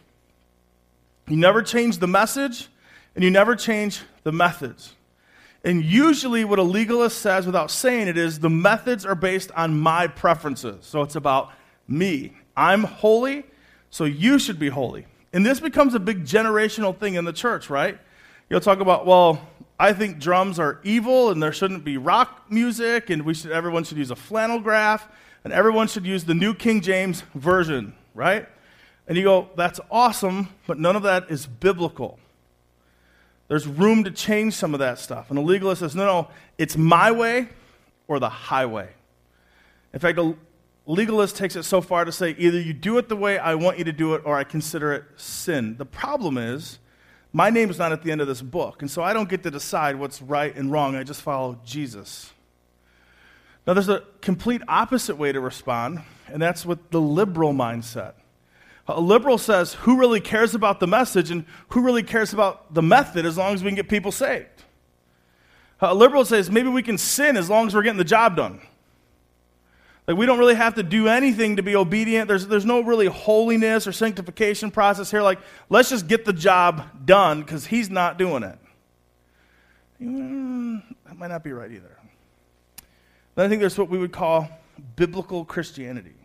[1.28, 2.66] You never change the message,
[3.14, 4.94] and you never change the methods.
[5.62, 9.78] And usually, what a legalist says without saying it is the methods are based on
[9.78, 10.85] my preferences.
[10.85, 11.52] So it's about
[11.87, 12.33] me.
[12.56, 13.44] I'm holy,
[13.90, 15.06] so you should be holy.
[15.33, 17.99] And this becomes a big generational thing in the church, right?
[18.49, 23.11] You'll talk about, well, I think drums are evil and there shouldn't be rock music
[23.11, 25.09] and we should, everyone should use a flannel graph
[25.45, 28.49] and everyone should use the New King James Version, right?
[29.07, 32.19] And you go, that's awesome, but none of that is biblical.
[33.49, 35.31] There's room to change some of that stuff.
[35.31, 37.49] And a legalist says, no, no, it's my way
[38.07, 38.90] or the highway.
[39.93, 40.35] In fact, a
[40.90, 43.79] legalist takes it so far to say either you do it the way I want
[43.79, 45.76] you to do it or I consider it sin.
[45.76, 46.79] The problem is,
[47.33, 49.42] my name is not at the end of this book, and so I don't get
[49.44, 50.96] to decide what's right and wrong.
[50.96, 52.33] I just follow Jesus.
[53.66, 58.14] Now, there's a complete opposite way to respond, and that's with the liberal mindset.
[58.88, 62.83] A liberal says, who really cares about the message and who really cares about the
[62.83, 64.64] method as long as we can get people saved?
[65.81, 68.61] A liberal says, maybe we can sin as long as we're getting the job done.
[70.11, 72.27] Like, we don't really have to do anything to be obedient.
[72.27, 75.23] There's, there's no really holiness or sanctification process here.
[75.23, 78.59] Like, let's just get the job done because he's not doing it.
[80.03, 81.96] Mm, that might not be right either.
[83.37, 84.49] Then I think there's what we would call
[84.96, 86.16] biblical Christianity.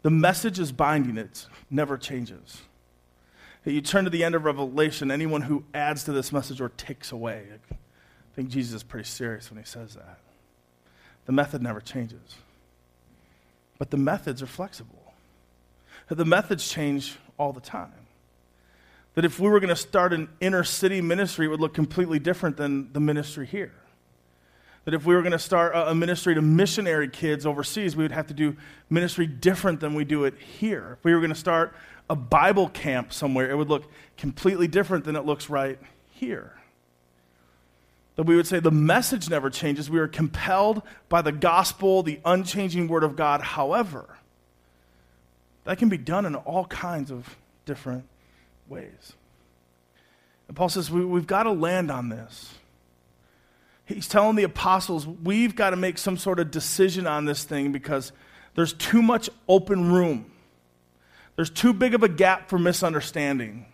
[0.00, 2.62] The message is binding, it never changes.
[3.66, 7.12] You turn to the end of Revelation, anyone who adds to this message or takes
[7.12, 7.48] away.
[7.70, 10.20] I think Jesus is pretty serious when he says that.
[11.26, 12.36] The method never changes.
[13.78, 15.14] But the methods are flexible.
[16.08, 17.92] The methods change all the time.
[19.14, 22.18] That if we were going to start an inner city ministry, it would look completely
[22.18, 23.72] different than the ministry here.
[24.84, 28.12] That if we were going to start a ministry to missionary kids overseas, we would
[28.12, 28.56] have to do
[28.88, 30.96] ministry different than we do it here.
[30.98, 31.74] If we were going to start
[32.08, 33.84] a Bible camp somewhere, it would look
[34.16, 35.78] completely different than it looks right
[36.12, 36.57] here.
[38.18, 39.88] That we would say the message never changes.
[39.88, 43.40] We are compelled by the gospel, the unchanging word of God.
[43.40, 44.06] However,
[45.62, 48.08] that can be done in all kinds of different
[48.68, 49.12] ways.
[50.48, 52.54] And Paul says we, we've got to land on this.
[53.84, 57.70] He's telling the apostles, we've got to make some sort of decision on this thing
[57.70, 58.10] because
[58.56, 60.32] there's too much open room.
[61.36, 63.66] There's too big of a gap for misunderstanding.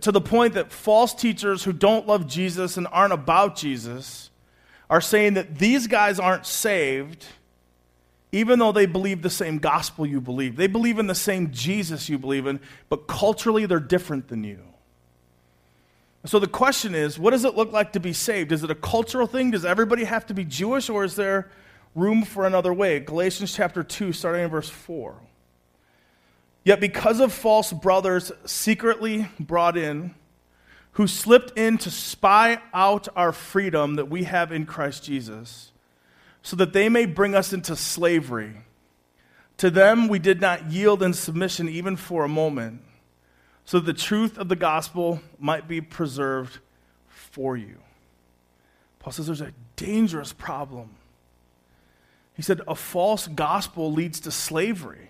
[0.00, 4.30] To the point that false teachers who don't love Jesus and aren't about Jesus
[4.90, 7.24] are saying that these guys aren't saved
[8.30, 10.56] even though they believe the same gospel you believe.
[10.56, 14.60] They believe in the same Jesus you believe in, but culturally they're different than you.
[16.26, 18.52] So the question is what does it look like to be saved?
[18.52, 19.50] Is it a cultural thing?
[19.50, 21.50] Does everybody have to be Jewish, or is there
[21.94, 23.00] room for another way?
[23.00, 25.14] Galatians chapter 2, starting in verse 4.
[26.68, 30.14] Yet because of false brothers secretly brought in,
[30.92, 35.72] who slipped in to spy out our freedom that we have in Christ Jesus,
[36.42, 38.52] so that they may bring us into slavery.
[39.56, 42.82] To them we did not yield in submission even for a moment
[43.64, 46.58] so that the truth of the gospel might be preserved
[47.06, 47.78] for you.
[48.98, 50.96] Paul says there's a dangerous problem.
[52.34, 55.07] He said a false gospel leads to slavery.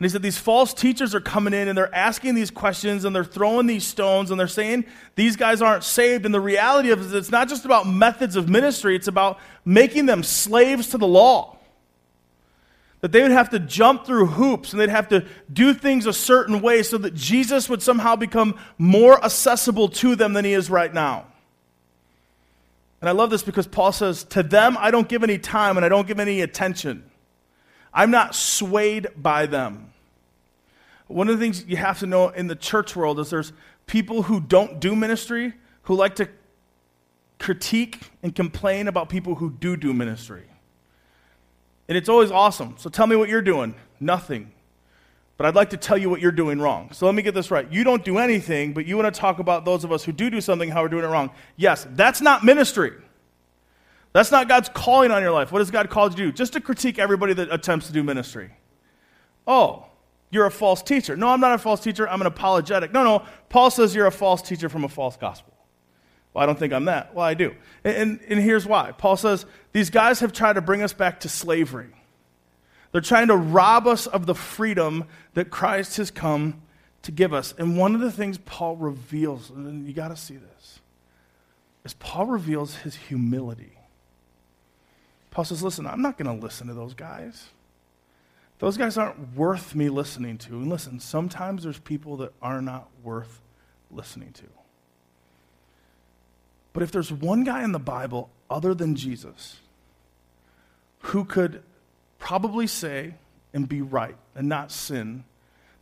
[0.00, 3.14] And he said these false teachers are coming in and they're asking these questions and
[3.14, 6.24] they're throwing these stones and they're saying these guys aren't saved.
[6.24, 9.38] And the reality of it is it's not just about methods of ministry, it's about
[9.62, 11.58] making them slaves to the law
[13.02, 16.14] that they would have to jump through hoops and they'd have to do things a
[16.14, 20.70] certain way so that Jesus would somehow become more accessible to them than he is
[20.70, 21.26] right now.
[23.02, 25.84] And I love this because Paul says, To them I don't give any time and
[25.84, 27.04] I don't give any attention.
[27.92, 29.89] I'm not swayed by them.
[31.10, 33.52] One of the things you have to know in the church world is there's
[33.86, 36.28] people who don't do ministry who like to
[37.40, 40.44] critique and complain about people who do do ministry.
[41.88, 42.76] And it's always awesome.
[42.78, 43.74] So tell me what you're doing.
[43.98, 44.52] Nothing.
[45.36, 46.92] But I'd like to tell you what you're doing wrong.
[46.92, 47.70] So let me get this right.
[47.72, 50.30] You don't do anything, but you want to talk about those of us who do
[50.30, 51.30] do something, how we're doing it wrong.
[51.56, 52.92] Yes, that's not ministry.
[54.12, 55.50] That's not God's calling on your life.
[55.50, 56.36] What has God called you to do?
[56.36, 58.50] Just to critique everybody that attempts to do ministry.
[59.46, 59.86] Oh,
[60.30, 61.16] you're a false teacher.
[61.16, 62.08] No, I'm not a false teacher.
[62.08, 62.92] I'm an apologetic.
[62.92, 63.24] No, no.
[63.48, 65.52] Paul says you're a false teacher from a false gospel.
[66.32, 67.14] Well, I don't think I'm that.
[67.14, 67.54] Well, I do.
[67.82, 68.92] And, and, here's why.
[68.92, 71.90] Paul says these guys have tried to bring us back to slavery.
[72.92, 76.62] They're trying to rob us of the freedom that Christ has come
[77.02, 77.52] to give us.
[77.58, 80.80] And one of the things Paul reveals, and you got to see this,
[81.84, 83.72] is Paul reveals his humility.
[85.30, 87.48] Paul says, Listen, I'm not going to listen to those guys.
[88.60, 90.50] Those guys aren't worth me listening to.
[90.50, 93.40] And listen, sometimes there's people that are not worth
[93.90, 94.44] listening to.
[96.74, 99.56] But if there's one guy in the Bible other than Jesus
[101.04, 101.62] who could
[102.18, 103.14] probably say
[103.54, 105.24] and be right and not sin,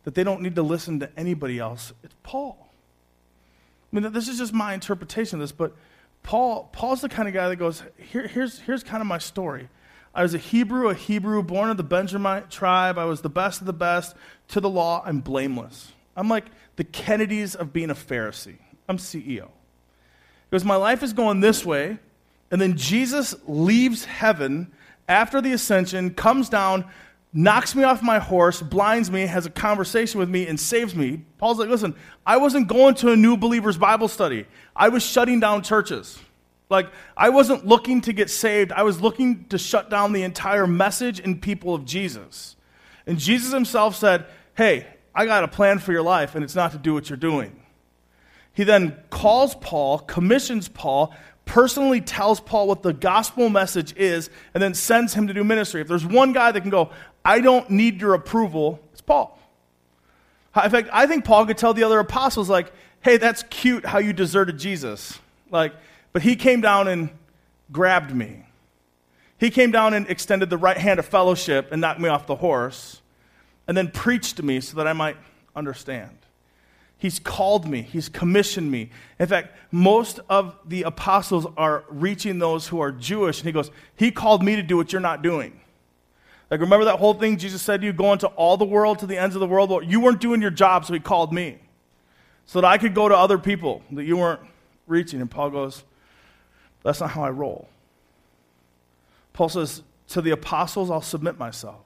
[0.05, 2.69] that they don't need to listen to anybody else, it's Paul.
[3.91, 5.75] I mean, this is just my interpretation of this, but
[6.23, 9.67] Paul, Paul's the kind of guy that goes, Here, here's, here's kind of my story.
[10.19, 12.97] I was a Hebrew, a Hebrew, born of the Benjamite tribe.
[12.97, 14.17] I was the best of the best.
[14.49, 15.93] To the law, I'm blameless.
[16.13, 16.43] I'm like
[16.75, 18.57] the Kennedys of being a Pharisee.
[18.89, 19.47] I'm CEO.
[20.49, 21.99] Because my life is going this way,
[22.51, 24.73] and then Jesus leaves heaven
[25.07, 26.83] after the ascension, comes down,
[27.31, 31.21] knocks me off my horse, blinds me, has a conversation with me, and saves me.
[31.37, 34.47] Paul's like, listen, I wasn't going to a new believers Bible study.
[34.75, 36.19] I was shutting down churches.
[36.69, 38.71] Like, I wasn't looking to get saved.
[38.71, 42.55] I was looking to shut down the entire message and people of Jesus.
[43.07, 44.85] And Jesus himself said, Hey,
[45.15, 47.59] I got a plan for your life, and it's not to do what you're doing.
[48.53, 51.15] He then calls Paul, commissions Paul,
[51.45, 55.81] personally tells Paul what the gospel message is, and then sends him to do ministry.
[55.81, 56.91] If there's one guy that can go,
[57.25, 59.39] I don't need your approval, it's Paul.
[60.63, 62.71] In fact, I think Paul could tell the other apostles, like,
[63.01, 65.17] hey, that's cute how you deserted Jesus.
[65.49, 65.73] Like,
[66.13, 67.09] but he came down and
[67.71, 68.45] grabbed me.
[69.37, 72.35] He came down and extended the right hand of fellowship and knocked me off the
[72.35, 73.01] horse
[73.67, 75.17] and then preached to me so that I might
[75.55, 76.17] understand.
[76.97, 78.89] He's called me, He's commissioned me.
[79.19, 83.71] In fact, most of the apostles are reaching those who are Jewish, and He goes,
[83.95, 85.61] He called me to do what you're not doing.
[86.51, 89.07] Like, remember that whole thing Jesus said to you, go into all the world, to
[89.07, 89.69] the ends of the world?
[89.69, 91.59] Well, you weren't doing your job, so He called me
[92.49, 94.41] so that I could go to other people that you weren't
[94.87, 95.21] reaching.
[95.21, 95.83] And Paul goes,
[96.83, 97.67] That's not how I roll.
[99.33, 101.85] Paul says, To the apostles, I'll submit myself.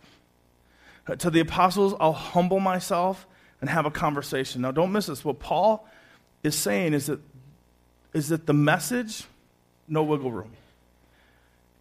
[1.17, 3.27] To the apostles, I'll humble myself
[3.59, 4.61] and have a conversation.
[4.61, 5.25] Now, don't miss this.
[5.25, 5.87] What Paul
[6.43, 7.19] is saying is that,
[8.13, 9.25] is that the message,
[9.87, 10.51] no wiggle room.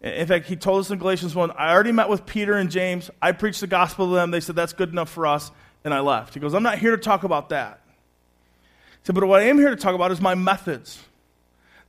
[0.01, 3.09] In fact, he told us in Galatians 1 I already met with Peter and James.
[3.21, 4.31] I preached the gospel to them.
[4.31, 5.51] They said, That's good enough for us.
[5.85, 6.33] And I left.
[6.33, 7.79] He goes, I'm not here to talk about that.
[9.01, 10.99] He said, But what I am here to talk about is my methods.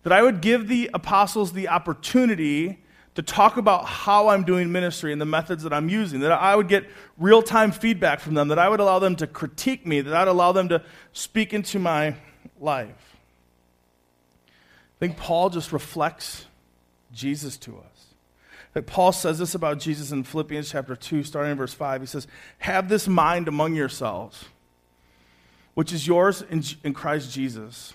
[0.05, 2.79] That I would give the apostles the opportunity
[3.15, 6.57] to talk about how I'm doing ministry and the methods that I'm using, that I
[6.57, 6.85] would get
[7.17, 10.29] real time feedback from them, that I would allow them to critique me, that I'd
[10.29, 10.83] allow them to
[11.13, 12.17] speak into my
[12.61, 13.17] life.
[14.47, 16.47] I think Paul just reflects
[17.13, 18.15] Jesus to us.
[18.73, 22.01] That Paul says this about Jesus in Philippians chapter 2, starting in verse 5.
[22.01, 22.27] He says,
[22.59, 24.47] Have this mind among yourselves,
[25.75, 27.95] which is yours in, in Christ Jesus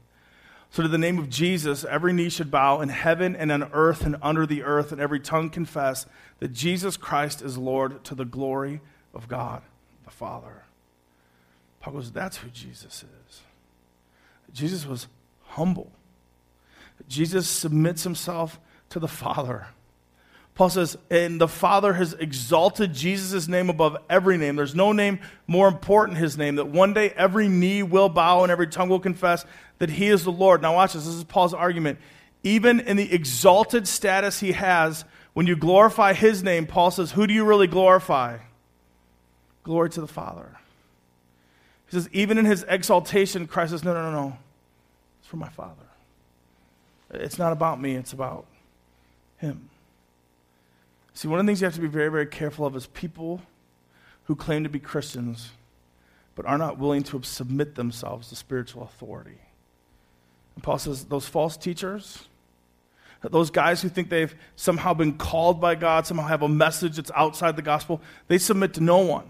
[0.71, 4.05] so, to the name of Jesus, every knee should bow in heaven and on earth
[4.05, 6.05] and under the earth, and every tongue confess
[6.39, 8.79] that Jesus Christ is Lord to the glory
[9.13, 9.63] of God
[10.05, 10.63] the Father.
[11.81, 13.41] Paul goes, That's who Jesus is.
[14.53, 15.07] Jesus was
[15.43, 15.91] humble.
[17.09, 18.57] Jesus submits himself
[18.91, 19.67] to the Father.
[20.61, 24.55] Paul says, and the Father has exalted Jesus' name above every name.
[24.55, 28.51] There's no name more important his name, that one day every knee will bow and
[28.51, 29.43] every tongue will confess
[29.79, 30.61] that he is the Lord.
[30.61, 31.05] Now, watch this.
[31.05, 31.97] This is Paul's argument.
[32.43, 35.03] Even in the exalted status he has,
[35.33, 38.37] when you glorify his name, Paul says, Who do you really glorify?
[39.63, 40.59] Glory to the Father.
[41.87, 44.37] He says, Even in his exaltation, Christ says, No, no, no, no.
[45.21, 45.73] It's for my Father.
[47.15, 48.45] It's not about me, it's about
[49.39, 49.70] him.
[51.13, 53.41] See, one of the things you have to be very, very careful of is people
[54.25, 55.51] who claim to be Christians
[56.35, 59.37] but are not willing to submit themselves to spiritual authority.
[60.55, 62.27] And Paul says those false teachers,
[63.21, 67.11] those guys who think they've somehow been called by God, somehow have a message that's
[67.13, 69.29] outside the gospel, they submit to no one.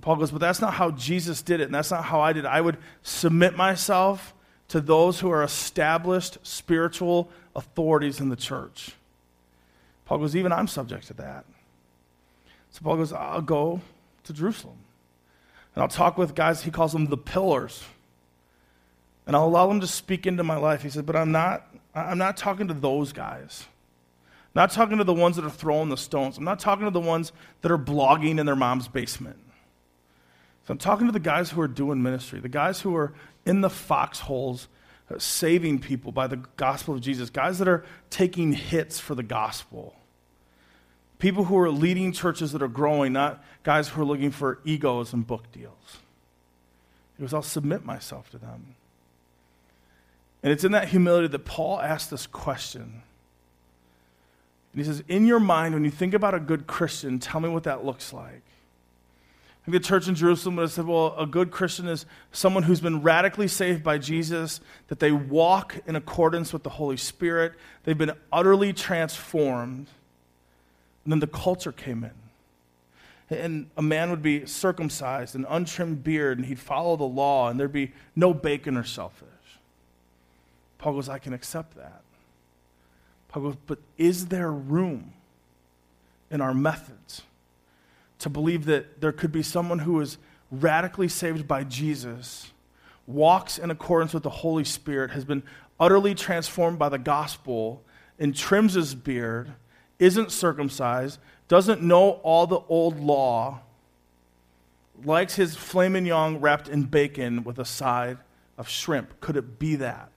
[0.00, 2.44] Paul goes, but that's not how Jesus did it, and that's not how I did
[2.44, 2.48] it.
[2.48, 4.32] I would submit myself
[4.68, 8.92] to those who are established spiritual authorities in the church.
[10.08, 11.44] Paul goes, even I'm subject to that.
[12.70, 13.82] So Paul goes, I'll go
[14.24, 14.78] to Jerusalem.
[15.74, 17.84] And I'll talk with guys, he calls them the pillars
[19.26, 20.82] and I'll allow them to speak into my life.
[20.82, 23.66] He said, but I'm not, I'm not talking to those guys.
[23.66, 26.38] I'm not talking to the ones that are throwing the stones.
[26.38, 29.36] I'm not talking to the ones that are blogging in their mom's basement.
[30.66, 33.12] So I'm talking to the guys who are doing ministry, the guys who are
[33.44, 34.68] in the foxholes
[35.10, 39.22] uh, saving people by the gospel of Jesus, guys that are taking hits for the
[39.22, 39.94] gospel.
[41.18, 45.12] People who are leading churches that are growing, not guys who are looking for egos
[45.12, 45.98] and book deals.
[47.16, 48.76] He goes, I'll submit myself to them.
[50.42, 53.02] And it's in that humility that Paul asks this question.
[54.72, 57.48] And he says, In your mind, when you think about a good Christian, tell me
[57.48, 58.42] what that looks like.
[59.68, 62.62] I think the church in Jerusalem would have said, Well, a good Christian is someone
[62.62, 67.54] who's been radically saved by Jesus, that they walk in accordance with the Holy Spirit,
[67.82, 69.88] they've been utterly transformed.
[71.08, 73.38] And then the culture came in.
[73.38, 77.58] And a man would be circumcised, an untrimmed beard, and he'd follow the law, and
[77.58, 79.26] there'd be no bacon or shellfish.
[80.76, 82.02] Paul goes, I can accept that.
[83.28, 85.14] Paul goes, but is there room
[86.30, 87.22] in our methods
[88.18, 90.18] to believe that there could be someone who is
[90.50, 92.52] radically saved by Jesus,
[93.06, 95.42] walks in accordance with the Holy Spirit, has been
[95.80, 97.82] utterly transformed by the gospel,
[98.18, 99.54] and trims his beard,
[99.98, 101.18] isn't circumcised,
[101.48, 103.60] doesn't know all the old law,
[105.04, 108.18] likes his filet mignon wrapped in bacon with a side
[108.56, 109.20] of shrimp?
[109.20, 110.10] Could it be that?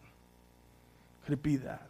[1.25, 1.87] Could it be that?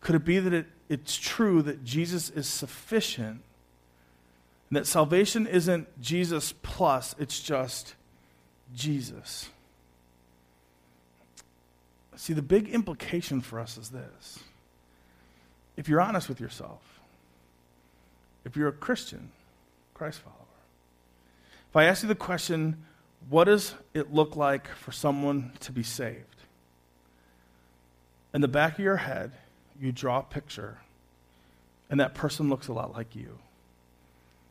[0.00, 3.42] Could it be that it, it's true that Jesus is sufficient
[4.70, 7.94] And that salvation isn't Jesus plus, it's just
[8.74, 9.48] Jesus.
[12.16, 14.40] See, the big implication for us is this.
[15.78, 16.80] If you're honest with yourself,
[18.44, 19.30] if you're a Christian,
[19.94, 20.34] Christ follower,
[21.70, 22.82] if I ask you the question,
[23.30, 26.24] what does it look like for someone to be saved?
[28.34, 29.30] In the back of your head,
[29.80, 30.78] you draw a picture,
[31.88, 33.38] and that person looks a lot like you.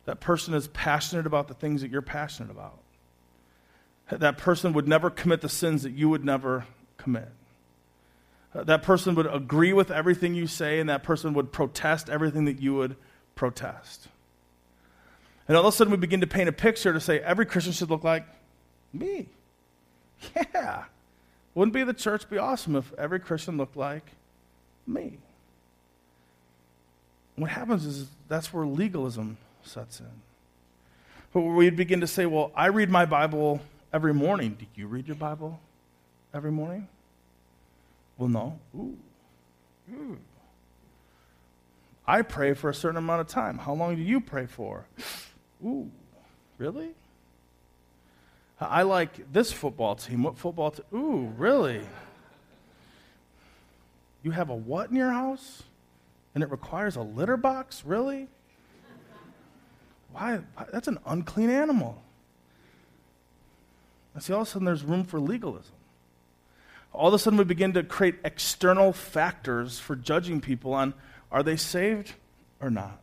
[0.05, 2.80] That person is passionate about the things that you're passionate about.
[4.09, 6.65] That person would never commit the sins that you would never
[6.97, 7.28] commit.
[8.53, 12.45] Uh, that person would agree with everything you say, and that person would protest everything
[12.45, 12.95] that you would
[13.35, 14.07] protest.
[15.47, 17.73] And all of a sudden, we begin to paint a picture to say every Christian
[17.73, 18.25] should look like
[18.93, 19.27] me.
[20.53, 20.85] Yeah.
[21.53, 24.03] Wouldn't be the church be awesome if every Christian looked like
[24.85, 25.17] me?
[27.35, 30.05] What happens is that's where legalism sets in.
[31.33, 34.55] But we begin to say, well, I read my Bible every morning.
[34.59, 35.59] Do you read your Bible
[36.33, 36.87] every morning?
[38.18, 38.59] Well, no.
[38.76, 38.97] Ooh.
[39.93, 40.18] Ooh.
[42.05, 43.57] I pray for a certain amount of time.
[43.57, 44.86] How long do you pray for?
[45.65, 45.91] Ooh,
[46.57, 46.89] really?
[48.59, 50.24] I like this football team.
[50.24, 50.86] What football team?
[50.93, 51.82] Ooh, really?
[54.24, 55.63] You have a what in your house?
[56.34, 57.84] And it requires a litter box?
[57.86, 58.28] Really?
[60.11, 60.39] Why?
[60.72, 62.01] That's an unclean animal.
[64.13, 65.76] And see, all of a sudden there's room for legalism.
[66.93, 70.93] All of a sudden we begin to create external factors for judging people on
[71.31, 72.13] are they saved
[72.61, 72.99] or not?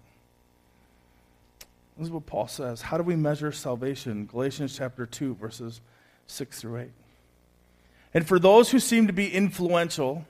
[1.96, 2.82] This is what Paul says.
[2.82, 4.26] How do we measure salvation?
[4.26, 5.80] Galatians chapter 2, verses
[6.26, 6.90] 6 through 8.
[8.14, 10.26] And for those who seem to be influential,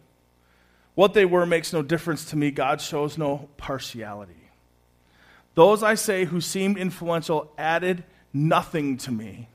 [0.94, 2.50] what they were makes no difference to me.
[2.50, 4.50] God shows no partiality.
[5.54, 9.48] Those I say who seemed influential added nothing to me.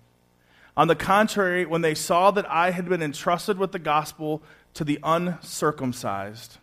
[0.80, 4.42] On the contrary, when they saw that I had been entrusted with the gospel
[4.76, 6.58] to the uncircumcised,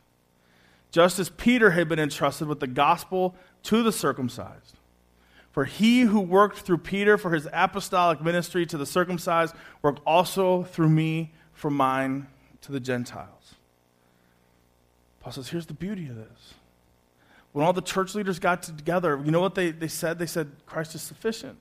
[0.90, 4.78] just as Peter had been entrusted with the gospel to the circumcised.
[5.52, 10.62] For he who worked through Peter for his apostolic ministry to the circumcised worked also
[10.62, 12.26] through me for mine
[12.62, 13.56] to the Gentiles.
[15.20, 16.54] Paul says, here's the beauty of this.
[17.52, 20.18] When all the church leaders got together, you know what they, they said?
[20.18, 21.58] They said, Christ is sufficient.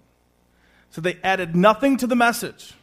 [0.96, 2.74] So they added nothing to the message.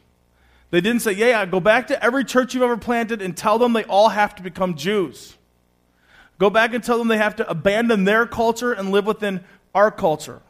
[0.71, 3.59] They didn't say, yeah, yeah, go back to every church you've ever planted and tell
[3.59, 5.35] them they all have to become Jews.
[6.37, 9.43] Go back and tell them they have to abandon their culture and live within
[9.75, 10.43] our culture.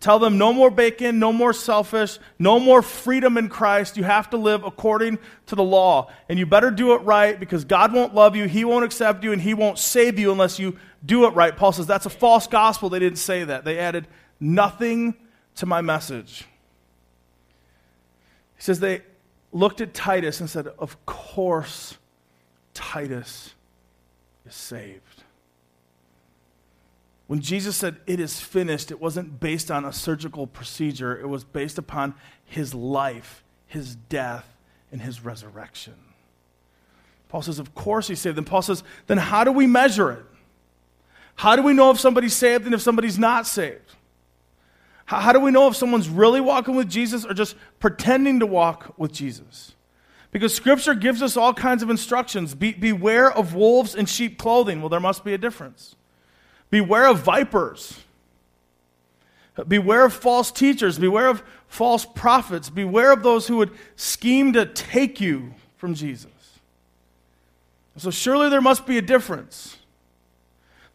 [0.00, 3.96] Tell them no more bacon, no more selfish, no more freedom in Christ.
[3.96, 6.10] You have to live according to the law.
[6.28, 9.32] And you better do it right because God won't love you, He won't accept you,
[9.32, 11.56] and He won't save you unless you do it right.
[11.56, 12.90] Paul says that's a false gospel.
[12.90, 13.64] They didn't say that.
[13.64, 14.06] They added
[14.38, 15.14] nothing
[15.54, 16.44] to my message.
[18.56, 19.02] He says they
[19.52, 21.96] looked at Titus and said, Of course,
[22.74, 23.54] Titus
[24.46, 25.22] is saved.
[27.26, 31.44] When Jesus said, It is finished, it wasn't based on a surgical procedure, it was
[31.44, 34.56] based upon his life, his death,
[34.92, 35.94] and his resurrection.
[37.28, 38.44] Paul says, Of course he saved them.
[38.44, 40.24] Paul says, Then how do we measure it?
[41.34, 43.92] How do we know if somebody's saved and if somebody's not saved?
[45.06, 48.46] How, how do we know if someone's really walking with Jesus or just pretending to
[48.46, 49.72] walk with Jesus?
[50.30, 52.54] Because Scripture gives us all kinds of instructions.
[52.54, 54.80] Be, beware of wolves in sheep clothing.
[54.80, 55.96] Well, there must be a difference.
[56.68, 58.00] Beware of vipers.
[59.66, 60.98] Beware of false teachers.
[60.98, 62.68] Beware of false prophets.
[62.68, 66.30] Beware of those who would scheme to take you from Jesus.
[67.96, 69.78] So, surely there must be a difference.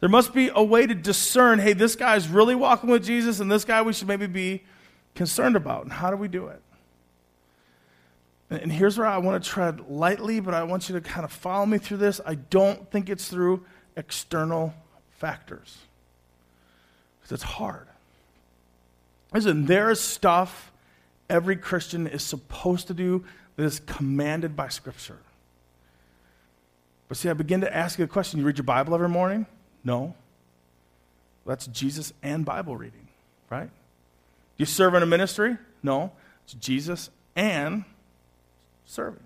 [0.01, 3.49] There must be a way to discern hey, this guy's really walking with Jesus, and
[3.49, 4.63] this guy we should maybe be
[5.15, 5.83] concerned about.
[5.83, 6.61] And how do we do it?
[8.49, 11.31] And here's where I want to tread lightly, but I want you to kind of
[11.31, 12.19] follow me through this.
[12.25, 13.63] I don't think it's through
[13.95, 14.73] external
[15.11, 15.77] factors.
[17.21, 17.87] Because it's hard.
[19.33, 20.71] Listen, there is stuff
[21.29, 23.23] every Christian is supposed to do
[23.55, 25.19] that is commanded by Scripture.
[27.07, 28.39] But see, I begin to ask you a question.
[28.39, 29.45] You read your Bible every morning?
[29.83, 30.15] No.
[31.45, 33.07] That's Jesus and Bible reading,
[33.49, 33.65] right?
[33.67, 33.69] Do
[34.57, 35.57] you serve in a ministry?
[35.81, 36.11] No.
[36.43, 37.83] It's Jesus and
[38.85, 39.23] serving.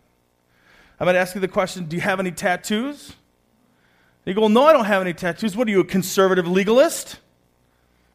[0.99, 3.13] I might ask you the question do you have any tattoos?
[4.25, 5.55] You go, no, I don't have any tattoos.
[5.55, 7.19] What are you, a conservative legalist?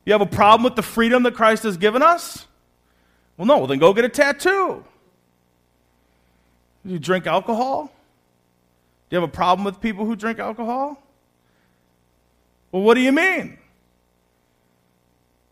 [0.05, 2.47] You have a problem with the freedom that Christ has given us?
[3.37, 4.85] Well, no, well, then go get a tattoo.
[6.85, 7.93] Do you drink alcohol?
[9.09, 11.01] Do you have a problem with people who drink alcohol?
[12.73, 13.59] Well, what do you mean?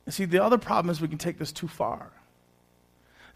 [0.07, 2.11] And see, the other problem is we can take this too far.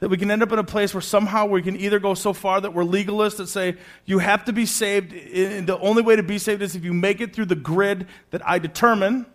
[0.01, 2.33] That we can end up in a place where somehow we can either go so
[2.33, 6.16] far that we're legalists that say you have to be saved, and the only way
[6.16, 9.26] to be saved is if you make it through the grid that I determine.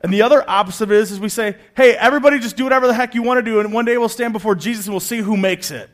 [0.00, 3.14] And the other opposite is, is we say, hey, everybody just do whatever the heck
[3.14, 5.36] you want to do, and one day we'll stand before Jesus and we'll see who
[5.36, 5.88] makes it.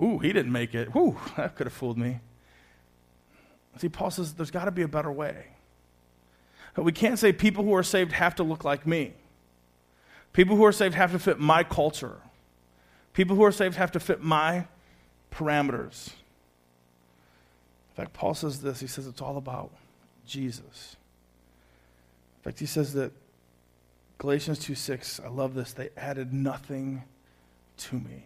[0.00, 0.88] Ooh, he didn't make it.
[0.94, 2.20] Ooh, that could have fooled me.
[3.78, 5.46] See, Paul says there's got to be a better way.
[6.78, 9.12] But we can't say people who are saved have to look like me.
[10.32, 12.18] People who are saved have to fit my culture.
[13.14, 14.64] People who are saved have to fit my
[15.32, 16.10] parameters.
[17.90, 19.72] In fact, Paul says this he says it's all about
[20.24, 20.94] Jesus.
[22.38, 23.10] In fact, he says that
[24.18, 27.02] Galatians 2 6, I love this, they added nothing
[27.78, 28.22] to me.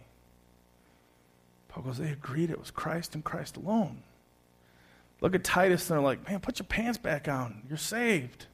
[1.69, 4.03] Paul goes, they agreed it was Christ and Christ alone.
[5.21, 7.63] Look at Titus and they're like, man, put your pants back on.
[7.69, 8.47] You're saved.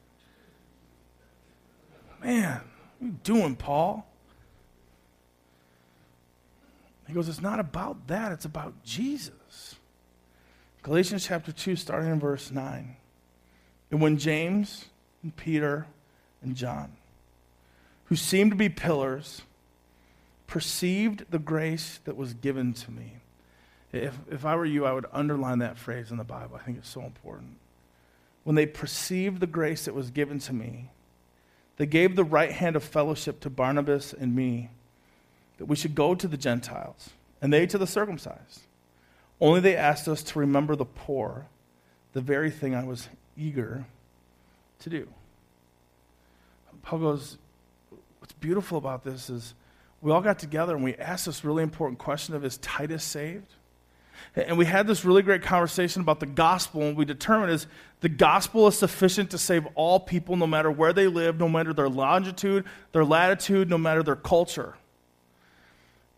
[2.22, 2.60] Man,
[2.98, 4.06] what are you doing, Paul?
[7.10, 9.74] He goes, It's not about that, it's about Jesus.
[10.82, 12.96] Galatians chapter 2, starting in verse 9.
[13.90, 14.86] And when James
[15.24, 15.86] and Peter
[16.40, 16.92] and John,
[18.04, 19.42] who seemed to be pillars,
[20.46, 23.19] perceived the grace that was given to me.
[23.92, 26.56] If, if I were you, I would underline that phrase in the Bible.
[26.56, 27.56] I think it's so important.
[28.44, 30.90] When they perceived the grace that was given to me,
[31.76, 34.70] they gave the right hand of fellowship to Barnabas and me
[35.58, 37.10] that we should go to the Gentiles,
[37.42, 38.60] and they to the circumcised.
[39.40, 41.46] Only they asked us to remember the poor,
[42.12, 43.84] the very thing I was eager
[44.80, 45.08] to do.
[46.82, 47.38] Paul goes,
[48.18, 49.54] What's beautiful about this is
[50.00, 53.52] we all got together and we asked this really important question of is Titus saved?
[54.34, 57.66] And we had this really great conversation about the gospel, and we determined is
[58.00, 61.72] the gospel is sufficient to save all people, no matter where they live, no matter
[61.72, 64.76] their longitude, their latitude, no matter their culture.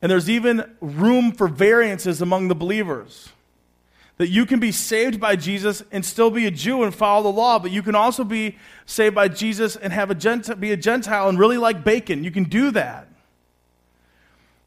[0.01, 3.31] And there's even room for variances among the believers.
[4.19, 7.37] That you can be saved by Jesus and still be a Jew and follow the
[7.37, 10.77] law, but you can also be saved by Jesus and have a Gentile, be a
[10.77, 12.23] Gentile and really like bacon.
[12.23, 13.09] You can do that.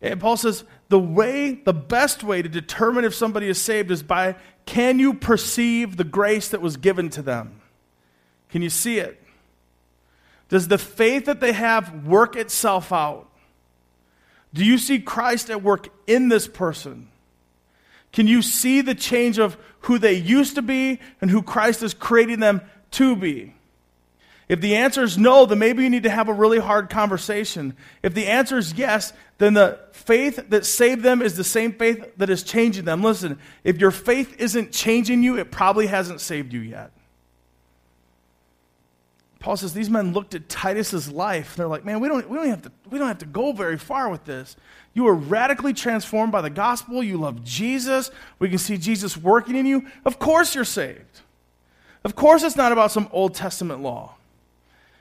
[0.02, 4.04] And Paul says the way, the best way to determine if somebody is saved is
[4.04, 7.62] by can you perceive the grace that was given to them?
[8.50, 9.22] Can you see it?
[10.50, 13.30] Does the faith that they have work itself out?
[14.54, 17.10] Do you see Christ at work in this person?
[18.14, 21.94] Can you see the change of who they used to be and who Christ is
[21.94, 22.62] creating them
[22.92, 23.54] to be?
[24.48, 27.76] If the answer is no, then maybe you need to have a really hard conversation.
[28.04, 32.06] If the answer is yes, then the faith that saved them is the same faith
[32.18, 33.02] that is changing them.
[33.02, 36.91] Listen, if your faith isn't changing you, it probably hasn't saved you yet.
[39.39, 42.38] Paul says these men looked at Titus's life and they're like, man, we don't, we,
[42.38, 44.56] don't have to, we don't have to go very far with this.
[44.96, 47.04] You were radically transformed by the gospel.
[47.04, 48.10] You love Jesus.
[48.39, 49.86] We can see Jesus working in you.
[50.04, 51.22] Of course you're saved.
[52.04, 54.14] Of course it's not about some Old Testament law.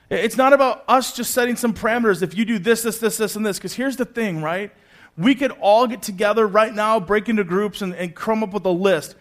[0.09, 2.21] It's not about us just setting some parameters.
[2.21, 3.57] If you do this, this, this, this, and this.
[3.57, 4.71] Because here's the thing, right?
[5.17, 8.65] We could all get together right now, break into groups, and, and come up with
[8.65, 9.15] a list.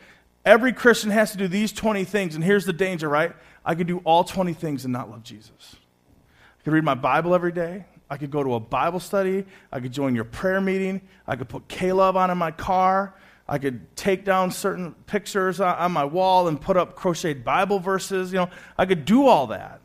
[0.45, 2.35] Every Christian has to do these 20 things.
[2.35, 3.32] And here's the danger, right?
[3.64, 5.76] I could do all 20 things and not love Jesus.
[6.61, 7.87] I could read my Bible every day.
[8.11, 9.47] I could go to a Bible study.
[9.72, 11.01] I could join your prayer meeting.
[11.26, 13.14] I could put K-Love on in my car.
[13.49, 18.32] I could take down certain pictures on my wall and put up crocheted Bible verses.
[18.32, 19.80] You know, I could do all that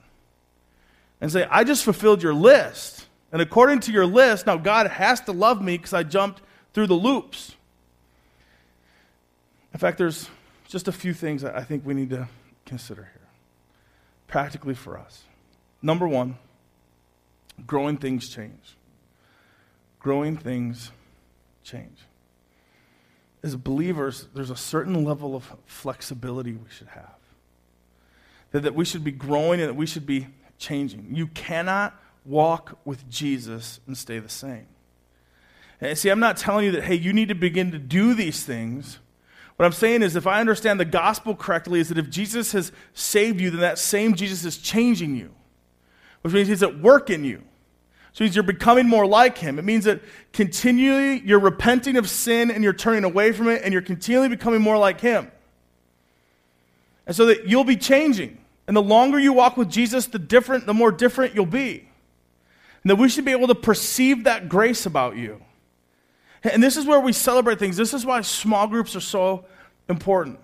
[1.22, 3.06] and say, I just fulfilled your list.
[3.32, 6.42] And according to your list, now God has to love me because I jumped
[6.74, 7.56] through the loops.
[9.74, 10.30] In fact, there's
[10.68, 12.28] just a few things I think we need to
[12.66, 13.20] consider here
[14.28, 15.24] practically for us.
[15.82, 16.38] Number one,
[17.66, 18.76] growing things change.
[20.00, 20.92] Growing things
[21.64, 21.98] change.
[23.44, 27.16] As believers, there's a certain level of flexibility we should have.
[28.52, 30.28] That, that we should be growing and that we should be
[30.60, 31.08] changing.
[31.12, 34.68] You cannot walk with Jesus and stay the same.
[35.82, 38.44] And see, I'm not telling you that, hey, you need to begin to do these
[38.44, 39.00] things
[39.60, 42.72] what I'm saying is, if I understand the gospel correctly, is that if Jesus has
[42.94, 45.32] saved you, then that same Jesus is changing you,
[46.22, 47.44] which means he's at work in you.
[48.14, 49.60] So means you're becoming more like him.
[49.60, 50.00] It means that
[50.32, 54.62] continually you're repenting of sin and you're turning away from it and you're continually becoming
[54.62, 55.30] more like him.
[57.06, 58.38] And so that you'll be changing.
[58.70, 61.90] And the longer you walk with Jesus, the different, the more different you'll be.
[62.84, 65.42] And that we should be able to perceive that grace about you.
[66.44, 67.78] And this is where we celebrate things.
[67.78, 69.46] This is why small groups are so
[69.90, 70.40] important.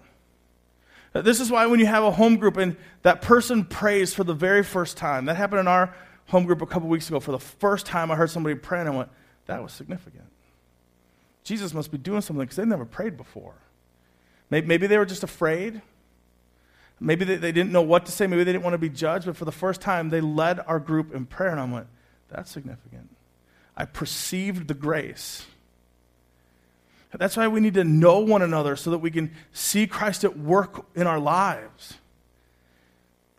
[1.13, 4.33] This is why when you have a home group and that person prays for the
[4.33, 5.95] very first time, that happened in our
[6.29, 8.89] home group a couple weeks ago, for the first time I heard somebody pray, and
[8.89, 9.09] I went,
[9.45, 10.25] that was significant.
[11.43, 13.53] Jesus must be doing something because they've never prayed before.
[14.49, 15.83] Maybe they were just afraid.
[16.99, 18.25] Maybe they, they didn't know what to say.
[18.27, 19.25] Maybe they didn't want to be judged.
[19.25, 21.87] But for the first time, they led our group in prayer, and I went,
[22.29, 23.09] that's significant.
[23.75, 25.45] I perceived the grace.
[27.17, 30.37] That's why we need to know one another so that we can see Christ at
[30.37, 31.95] work in our lives.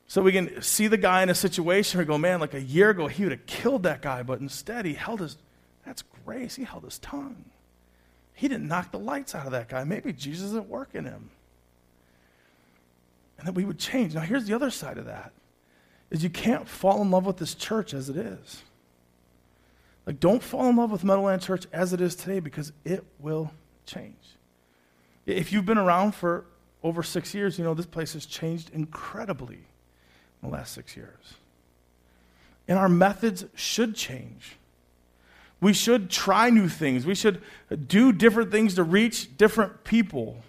[0.09, 2.91] So we can see the guy in a situation we go, man, like a year
[2.91, 5.37] ago, he would have killed that guy, but instead he held his,
[5.85, 7.45] that's grace, he held his tongue.
[8.33, 9.85] He didn't knock the lights out of that guy.
[9.85, 11.31] Maybe Jesus is at work in him.
[13.39, 14.14] And that we would change.
[14.14, 15.32] Now here's the other side of that,
[16.11, 18.62] is you can't fall in love with this church as it is.
[20.07, 23.51] Like, don't fall in love with Meadowland Church as it is today because it will
[23.87, 24.14] change.
[25.26, 26.45] If you've been around for
[26.84, 31.34] over six years, you know this place has changed incredibly in the last six years.
[32.68, 34.57] And our methods should change.
[35.61, 37.05] We should try new things.
[37.05, 37.43] We should
[37.89, 40.45] do different things to reach different people.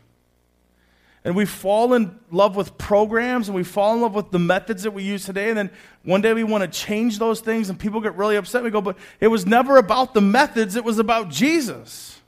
[1.27, 4.83] And we fall in love with programs and we fall in love with the methods
[4.83, 5.49] that we use today.
[5.49, 5.71] And then
[6.03, 8.63] one day we want to change those things and people get really upset.
[8.63, 12.21] We go, but it was never about the methods, it was about Jesus.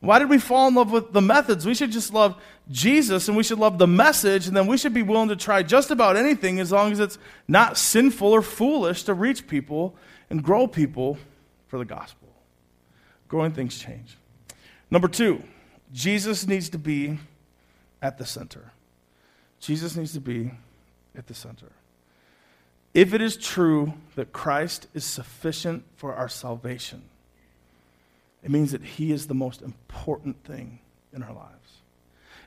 [0.00, 1.66] Why did we fall in love with the methods?
[1.66, 2.40] We should just love
[2.70, 5.62] Jesus and we should love the message, and then we should be willing to try
[5.62, 9.94] just about anything as long as it's not sinful or foolish to reach people
[10.30, 11.18] and grow people
[11.68, 12.28] for the gospel.
[13.28, 14.16] Growing things change.
[14.90, 15.42] Number two,
[15.92, 17.18] Jesus needs to be
[18.02, 18.72] at the center.
[19.60, 20.52] Jesus needs to be
[21.16, 21.72] at the center.
[22.92, 27.02] If it is true that Christ is sufficient for our salvation,
[28.42, 30.80] it means that He is the most important thing
[31.12, 31.54] in our lives.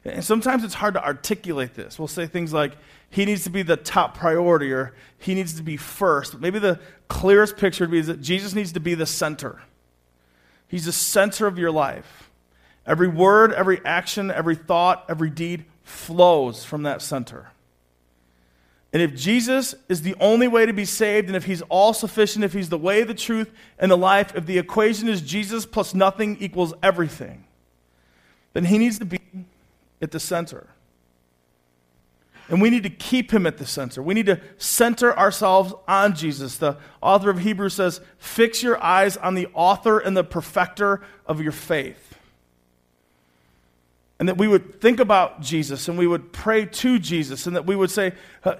[0.06, 1.98] And sometimes it's hard to articulate this.
[1.98, 2.74] We'll say things like,
[3.10, 6.34] He needs to be the top priority or He needs to be first.
[6.34, 9.62] But maybe the clearest picture would be that Jesus needs to be the center.
[10.68, 12.30] He's the center of your life.
[12.86, 17.50] Every word, every action, every thought, every deed flows from that center.
[18.92, 22.46] And if Jesus is the only way to be saved, and if he's all sufficient,
[22.46, 25.96] if he's the way, the truth, and the life, if the equation is Jesus plus
[25.96, 27.46] nothing equals everything,
[28.52, 29.20] then he needs to be
[30.02, 30.68] at the center.
[32.50, 34.04] And we need to keep him at the center.
[34.04, 36.58] We need to center ourselves on Jesus.
[36.58, 41.42] The author of Hebrews says, Fix your eyes on the author and the perfecter of
[41.42, 42.13] your faith
[44.20, 47.66] and that we would think about Jesus and we would pray to Jesus and that
[47.66, 48.14] we would say,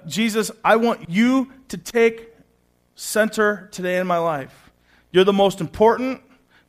[0.06, 2.34] Jesus, I want you to take
[2.96, 4.70] center today in my life.
[5.12, 6.20] You're the most important,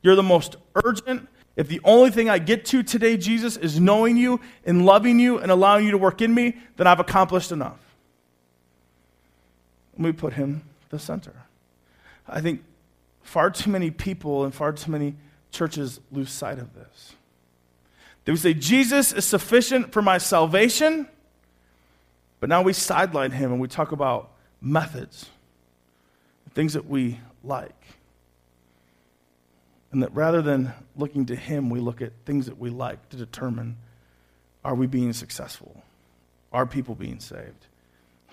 [0.01, 1.27] you're the most urgent.
[1.55, 5.39] If the only thing I get to today, Jesus, is knowing you and loving you
[5.39, 7.79] and allowing you to work in me, then I've accomplished enough.
[9.97, 11.33] We put him the center.
[12.27, 12.63] I think
[13.23, 15.15] far too many people and far too many
[15.51, 17.15] churches lose sight of this.
[18.25, 21.07] They we say, Jesus is sufficient for my salvation,
[22.39, 25.29] but now we sideline him and we talk about methods,
[26.55, 27.69] things that we like.
[29.91, 33.17] And that rather than looking to him, we look at things that we like to
[33.17, 33.77] determine
[34.65, 35.83] are we being successful?
[36.51, 37.67] Are people being saved?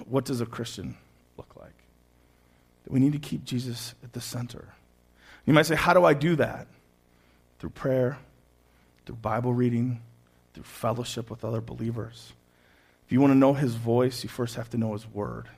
[0.06, 0.96] What does a Christian
[1.36, 1.74] look like?
[2.84, 4.68] That we need to keep Jesus at the center.
[5.44, 6.66] You might say, How do I do that?
[7.58, 8.18] Through prayer,
[9.06, 10.00] through Bible reading,
[10.54, 12.32] through fellowship with other believers.
[13.06, 15.48] If you want to know his voice, you first have to know his word.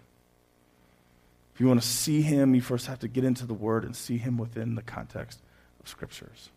[1.54, 3.94] If you want to see him, you first have to get into the word and
[3.94, 5.38] see him within the context
[5.80, 6.50] of scriptures.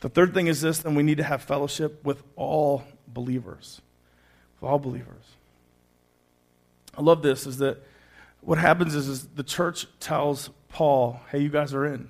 [0.00, 3.80] The third thing is this then we need to have fellowship with all believers.
[4.60, 5.24] With all believers.
[6.96, 7.82] I love this is that
[8.40, 12.08] what happens is, is the church tells Paul, hey, you guys are in.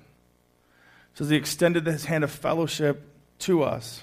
[1.15, 3.09] So he extended his hand of fellowship
[3.39, 4.01] to us.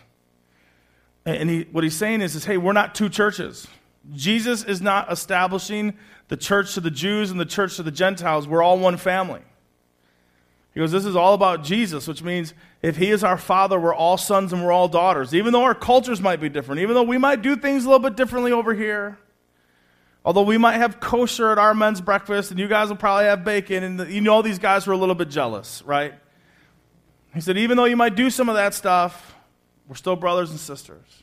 [1.25, 3.67] And he, what he's saying is, is, hey, we're not two churches.
[4.13, 5.97] Jesus is not establishing
[6.29, 8.49] the church to the Jews and the church to the Gentiles.
[8.49, 9.43] We're all one family.
[10.75, 13.95] He goes, This is all about Jesus, which means if He is our Father, we're
[13.95, 15.35] all sons and we're all daughters.
[15.35, 18.03] Even though our cultures might be different, even though we might do things a little
[18.03, 19.19] bit differently over here,
[20.25, 23.45] although we might have kosher at our men's breakfast and you guys will probably have
[23.45, 26.15] bacon, and you know these guys were a little bit jealous, right?
[27.35, 29.35] He said, even though you might do some of that stuff,
[29.89, 31.23] we're still brothers and sisters.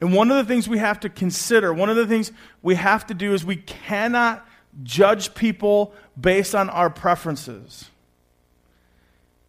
[0.00, 3.06] And one of the things we have to consider, one of the things we have
[3.08, 4.46] to do is we cannot
[4.82, 7.90] judge people based on our preferences.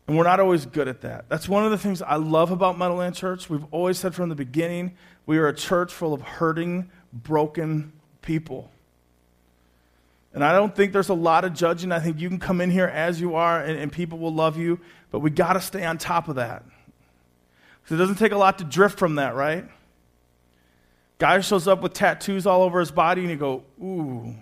[0.08, 1.30] And we're not always good at that.
[1.30, 3.50] That's one of the things I love about Meadowland Church.
[3.50, 4.94] We've always said from the beginning
[5.26, 8.72] we are a church full of hurting, broken people.
[10.34, 11.92] And I don't think there's a lot of judging.
[11.92, 14.58] I think you can come in here as you are and, and people will love
[14.58, 14.80] you,
[15.12, 16.64] but we got to stay on top of that.
[17.84, 19.66] Because it doesn't take a lot to drift from that, right?
[21.18, 24.34] Guy shows up with tattoos all over his body and you go, ooh.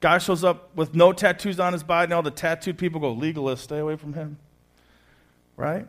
[0.00, 3.12] Guy shows up with no tattoos on his body and all the tattooed people go,
[3.12, 4.38] legalist, stay away from him.
[5.56, 5.86] Right?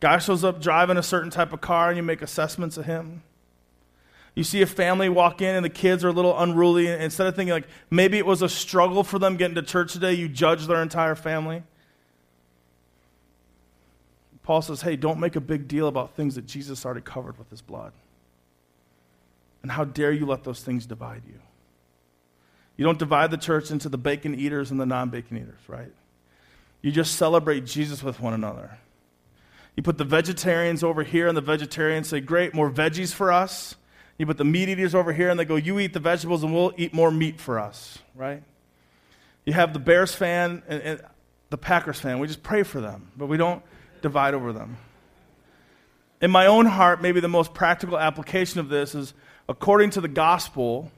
[0.00, 3.22] Guy shows up driving a certain type of car and you make assessments of him.
[4.34, 6.86] You see a family walk in and the kids are a little unruly.
[6.88, 9.92] And instead of thinking like maybe it was a struggle for them getting to church
[9.92, 11.62] today, you judge their entire family.
[14.48, 17.50] Paul says, hey, don't make a big deal about things that Jesus already covered with
[17.50, 17.92] his blood.
[19.60, 21.38] And how dare you let those things divide you?
[22.78, 25.92] You don't divide the church into the bacon eaters and the non bacon eaters, right?
[26.80, 28.78] You just celebrate Jesus with one another.
[29.76, 33.74] You put the vegetarians over here, and the vegetarians say, Great, more veggies for us.
[34.16, 36.54] You put the meat eaters over here, and they go, You eat the vegetables, and
[36.54, 38.42] we'll eat more meat for us, right?
[39.44, 41.02] You have the Bears fan and, and
[41.50, 42.18] the Packers fan.
[42.18, 43.62] We just pray for them, but we don't
[44.02, 44.76] divide over them.
[46.20, 49.14] In my own heart, maybe the most practical application of this is
[49.48, 50.90] according to the gospel,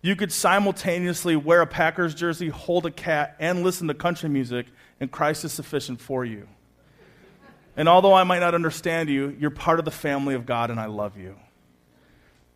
[0.00, 4.66] you could simultaneously wear a Packers jersey, hold a cat, and listen to country music,
[5.00, 6.48] and Christ is sufficient for you.
[7.76, 10.80] And although I might not understand you, you're part of the family of God, and
[10.80, 11.36] I love you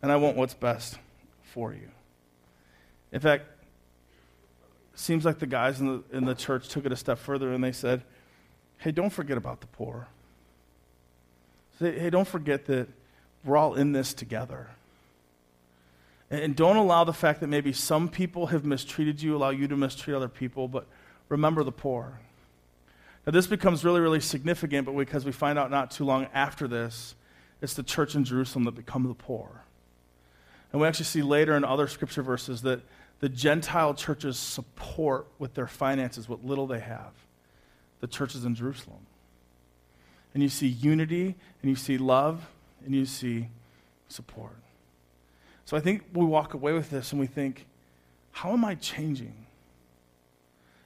[0.01, 0.97] and I want what's best
[1.43, 1.89] for you.
[3.11, 3.45] In fact,
[4.95, 7.63] seems like the guys in the, in the church took it a step further and
[7.63, 8.03] they said,
[8.81, 10.07] hey, don't forget about the poor.
[11.79, 12.87] Say, hey, don't forget that
[13.45, 14.69] we're all in this together.
[16.31, 19.77] And, don't allow the fact that maybe some people have mistreated you, allow you to
[19.77, 20.87] mistreat other people, but
[21.29, 22.19] remember the poor.
[23.25, 26.67] Now, this becomes really, really significant, but because we find out not too long after
[26.67, 27.13] this,
[27.61, 29.63] it's the church in Jerusalem that become the poor.
[30.71, 32.79] And we actually see later in other scripture verses that
[33.19, 37.11] the Gentile churches support with their finances what little they have
[38.01, 39.05] the churches in Jerusalem.
[40.33, 42.47] And you see unity, and you see love,
[42.85, 43.47] and you see
[44.09, 44.57] support.
[45.65, 47.65] So I think we walk away with this and we think,
[48.31, 49.45] how am I changing?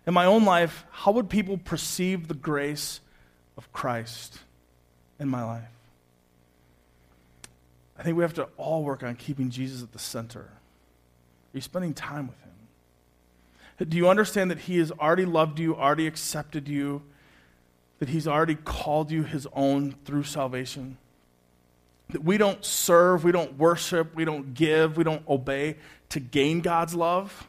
[0.06, 3.00] In my own life, how would people perceive the grace
[3.58, 4.40] of Christ
[5.20, 5.64] in my life?
[7.98, 10.42] I think we have to all work on keeping Jesus at the center.
[10.42, 12.52] Are you spending time with him?
[13.78, 17.02] Do you understand that he has already loved you, already accepted you,
[18.00, 20.98] that he's already called you his own through salvation?
[22.10, 25.76] That we don't serve, we don't worship, we don't give, we don't obey
[26.10, 27.48] to gain God's love.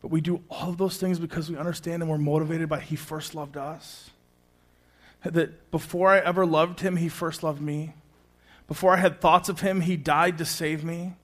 [0.00, 2.96] But we do all of those things because we understand and we're motivated by He
[2.96, 4.10] first loved us.
[5.24, 7.92] That before I ever loved Him, He first loved me.
[8.70, 11.14] Before I had thoughts of him, he died to save me.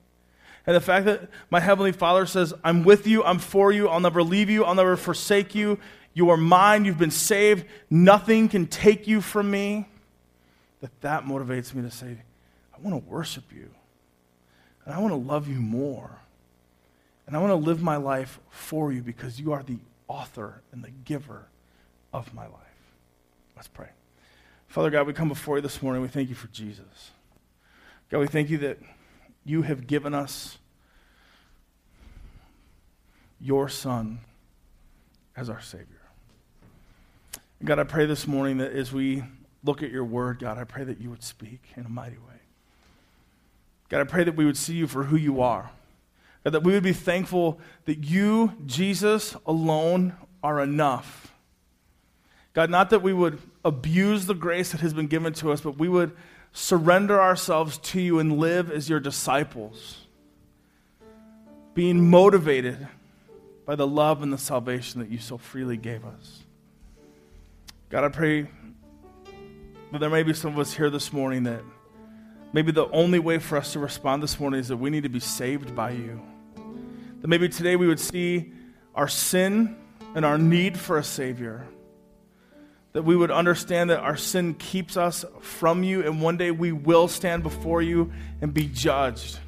[0.67, 4.01] And the fact that my Heavenly Father says, I'm with you, I'm for you, I'll
[4.01, 5.79] never leave you, I'll never forsake you.
[6.13, 9.87] You are mine, you've been saved, nothing can take you from me.
[10.81, 12.17] That that motivates me to say,
[12.75, 13.69] I want to worship you.
[14.85, 16.19] And I want to love you more.
[17.25, 20.83] And I want to live my life for you because you are the author and
[20.83, 21.47] the giver
[22.11, 22.51] of my life.
[23.55, 23.89] Let's pray.
[24.67, 26.01] Father God, we come before you this morning.
[26.01, 27.11] We thank you for Jesus.
[28.09, 28.77] God, we thank you that
[29.47, 30.57] you have given us
[33.39, 34.19] your Son
[35.35, 36.01] as our Savior.
[37.63, 39.23] God, I pray this morning that as we
[39.63, 42.41] look at your word, God, I pray that you would speak in a mighty way.
[43.89, 45.71] God, I pray that we would see you for who you are.
[46.43, 51.33] God, that we would be thankful that you, Jesus, alone are enough.
[52.53, 55.77] God, not that we would abuse the grace that has been given to us, but
[55.77, 56.15] we would
[56.51, 60.05] surrender ourselves to you and live as your disciples,
[61.73, 62.87] being motivated
[63.65, 66.43] by the love and the salvation that you so freely gave us.
[67.89, 68.47] God, I pray
[69.91, 71.61] that there may be some of us here this morning that
[72.53, 75.09] maybe the only way for us to respond this morning is that we need to
[75.09, 76.21] be saved by you.
[77.21, 78.51] That maybe today we would see
[78.95, 79.77] our sin
[80.15, 81.67] and our need for a Savior
[82.93, 86.71] that we would understand that our sin keeps us from you, and one day we
[86.71, 88.11] will stand before you
[88.41, 89.39] and be judged.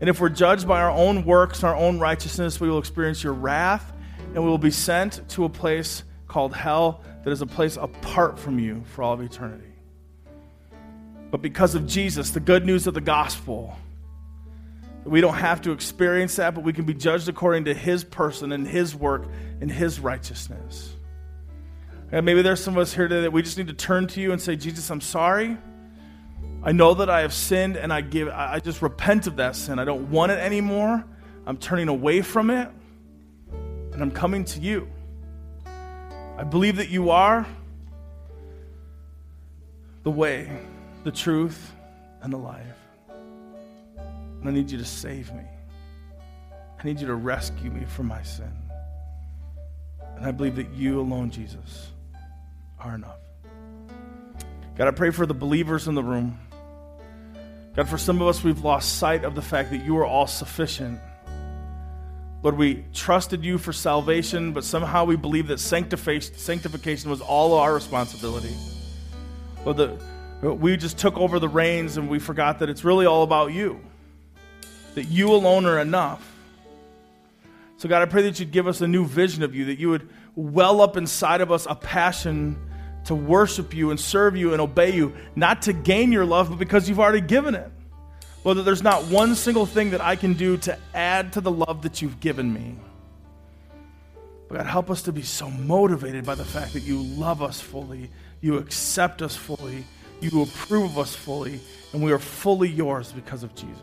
[0.00, 3.22] And if we're judged by our own works, and our own righteousness, we will experience
[3.22, 3.92] your wrath,
[4.34, 8.38] and we will be sent to a place called hell that is a place apart
[8.38, 9.64] from you for all of eternity.
[11.30, 13.76] But because of Jesus, the good news of the gospel,
[15.04, 18.52] we don't have to experience that, but we can be judged according to his person
[18.52, 19.26] and his work
[19.60, 20.94] and his righteousness.
[22.10, 24.20] And maybe there's some of us here today that we just need to turn to
[24.20, 25.58] you and say, Jesus, I'm sorry.
[26.62, 29.78] I know that I have sinned and I give I just repent of that sin.
[29.78, 31.04] I don't want it anymore.
[31.46, 32.68] I'm turning away from it
[33.52, 34.88] and I'm coming to you.
[36.36, 37.46] I believe that you are
[40.02, 40.50] the way,
[41.04, 41.72] the truth,
[42.22, 42.64] and the life.
[44.40, 45.42] And I need you to save me.
[46.78, 48.52] I need you to rescue me from my sin.
[50.16, 51.90] And I believe that you alone, Jesus,
[52.80, 53.18] are enough.
[54.76, 56.38] God, I pray for the believers in the room.
[57.74, 60.26] God, for some of us, we've lost sight of the fact that you are all
[60.26, 61.00] sufficient.
[62.42, 67.74] Lord, we trusted you for salvation, but somehow we believe that sanctification was all our
[67.74, 68.54] responsibility.
[69.64, 73.24] Lord, the, we just took over the reins and we forgot that it's really all
[73.24, 73.80] about you,
[74.94, 76.36] that you alone are enough.
[77.78, 79.90] So, God, I pray that you'd give us a new vision of you, that you
[79.90, 82.56] would well up inside of us a passion
[83.08, 86.58] to worship you and serve you and obey you, not to gain your love, but
[86.58, 87.70] because you've already given it.
[88.44, 91.50] Lord, that there's not one single thing that I can do to add to the
[91.50, 92.76] love that you've given me.
[94.48, 97.60] But God, help us to be so motivated by the fact that you love us
[97.60, 99.84] fully, you accept us fully,
[100.20, 101.60] you approve of us fully,
[101.92, 103.82] and we are fully yours because of Jesus.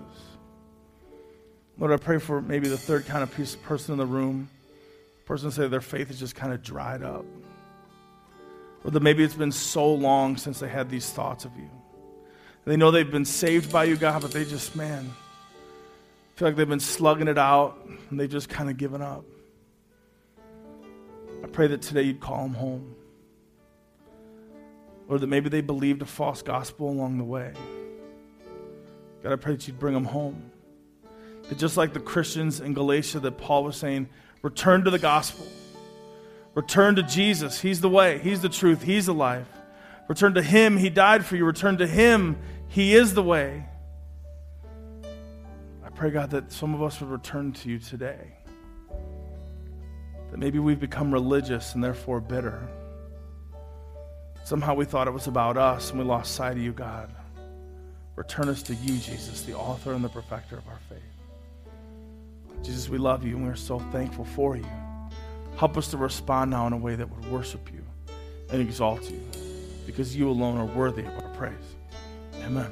[1.77, 4.49] Lord, I pray for maybe the third kind of person in the room.
[5.25, 7.25] Person say their faith is just kind of dried up.
[8.85, 11.69] Or that maybe it's been so long since they had these thoughts of you.
[12.65, 15.11] They know they've been saved by you, God, but they just, man,
[16.35, 17.79] feel like they've been slugging it out
[18.09, 19.25] and they've just kind of given up.
[21.43, 22.95] I pray that today you'd call them home.
[25.07, 27.53] Or that maybe they believed a false gospel along the way.
[29.23, 30.51] God, I pray that you'd bring them home.
[31.49, 34.09] That just like the Christians in Galatia that Paul was saying,
[34.43, 35.47] return to the gospel.
[36.55, 37.59] Return to Jesus.
[37.59, 39.47] He's the way, He's the truth, He's the life.
[40.07, 40.77] Return to Him.
[40.77, 41.45] He died for you.
[41.45, 42.37] Return to Him.
[42.67, 43.65] He is the way.
[45.83, 48.33] I pray, God, that some of us would return to you today.
[50.31, 52.67] That maybe we've become religious and therefore bitter.
[54.43, 57.09] Somehow we thought it was about us and we lost sight of you, God.
[58.15, 60.99] Return us to you, Jesus, the author and the perfecter of our faith.
[62.63, 64.65] Jesus, we love you and we're so thankful for you.
[65.57, 67.83] Help us to respond now in a way that would worship you
[68.49, 69.21] and exalt you
[69.85, 71.53] because you alone are worthy of our praise.
[72.43, 72.71] Amen.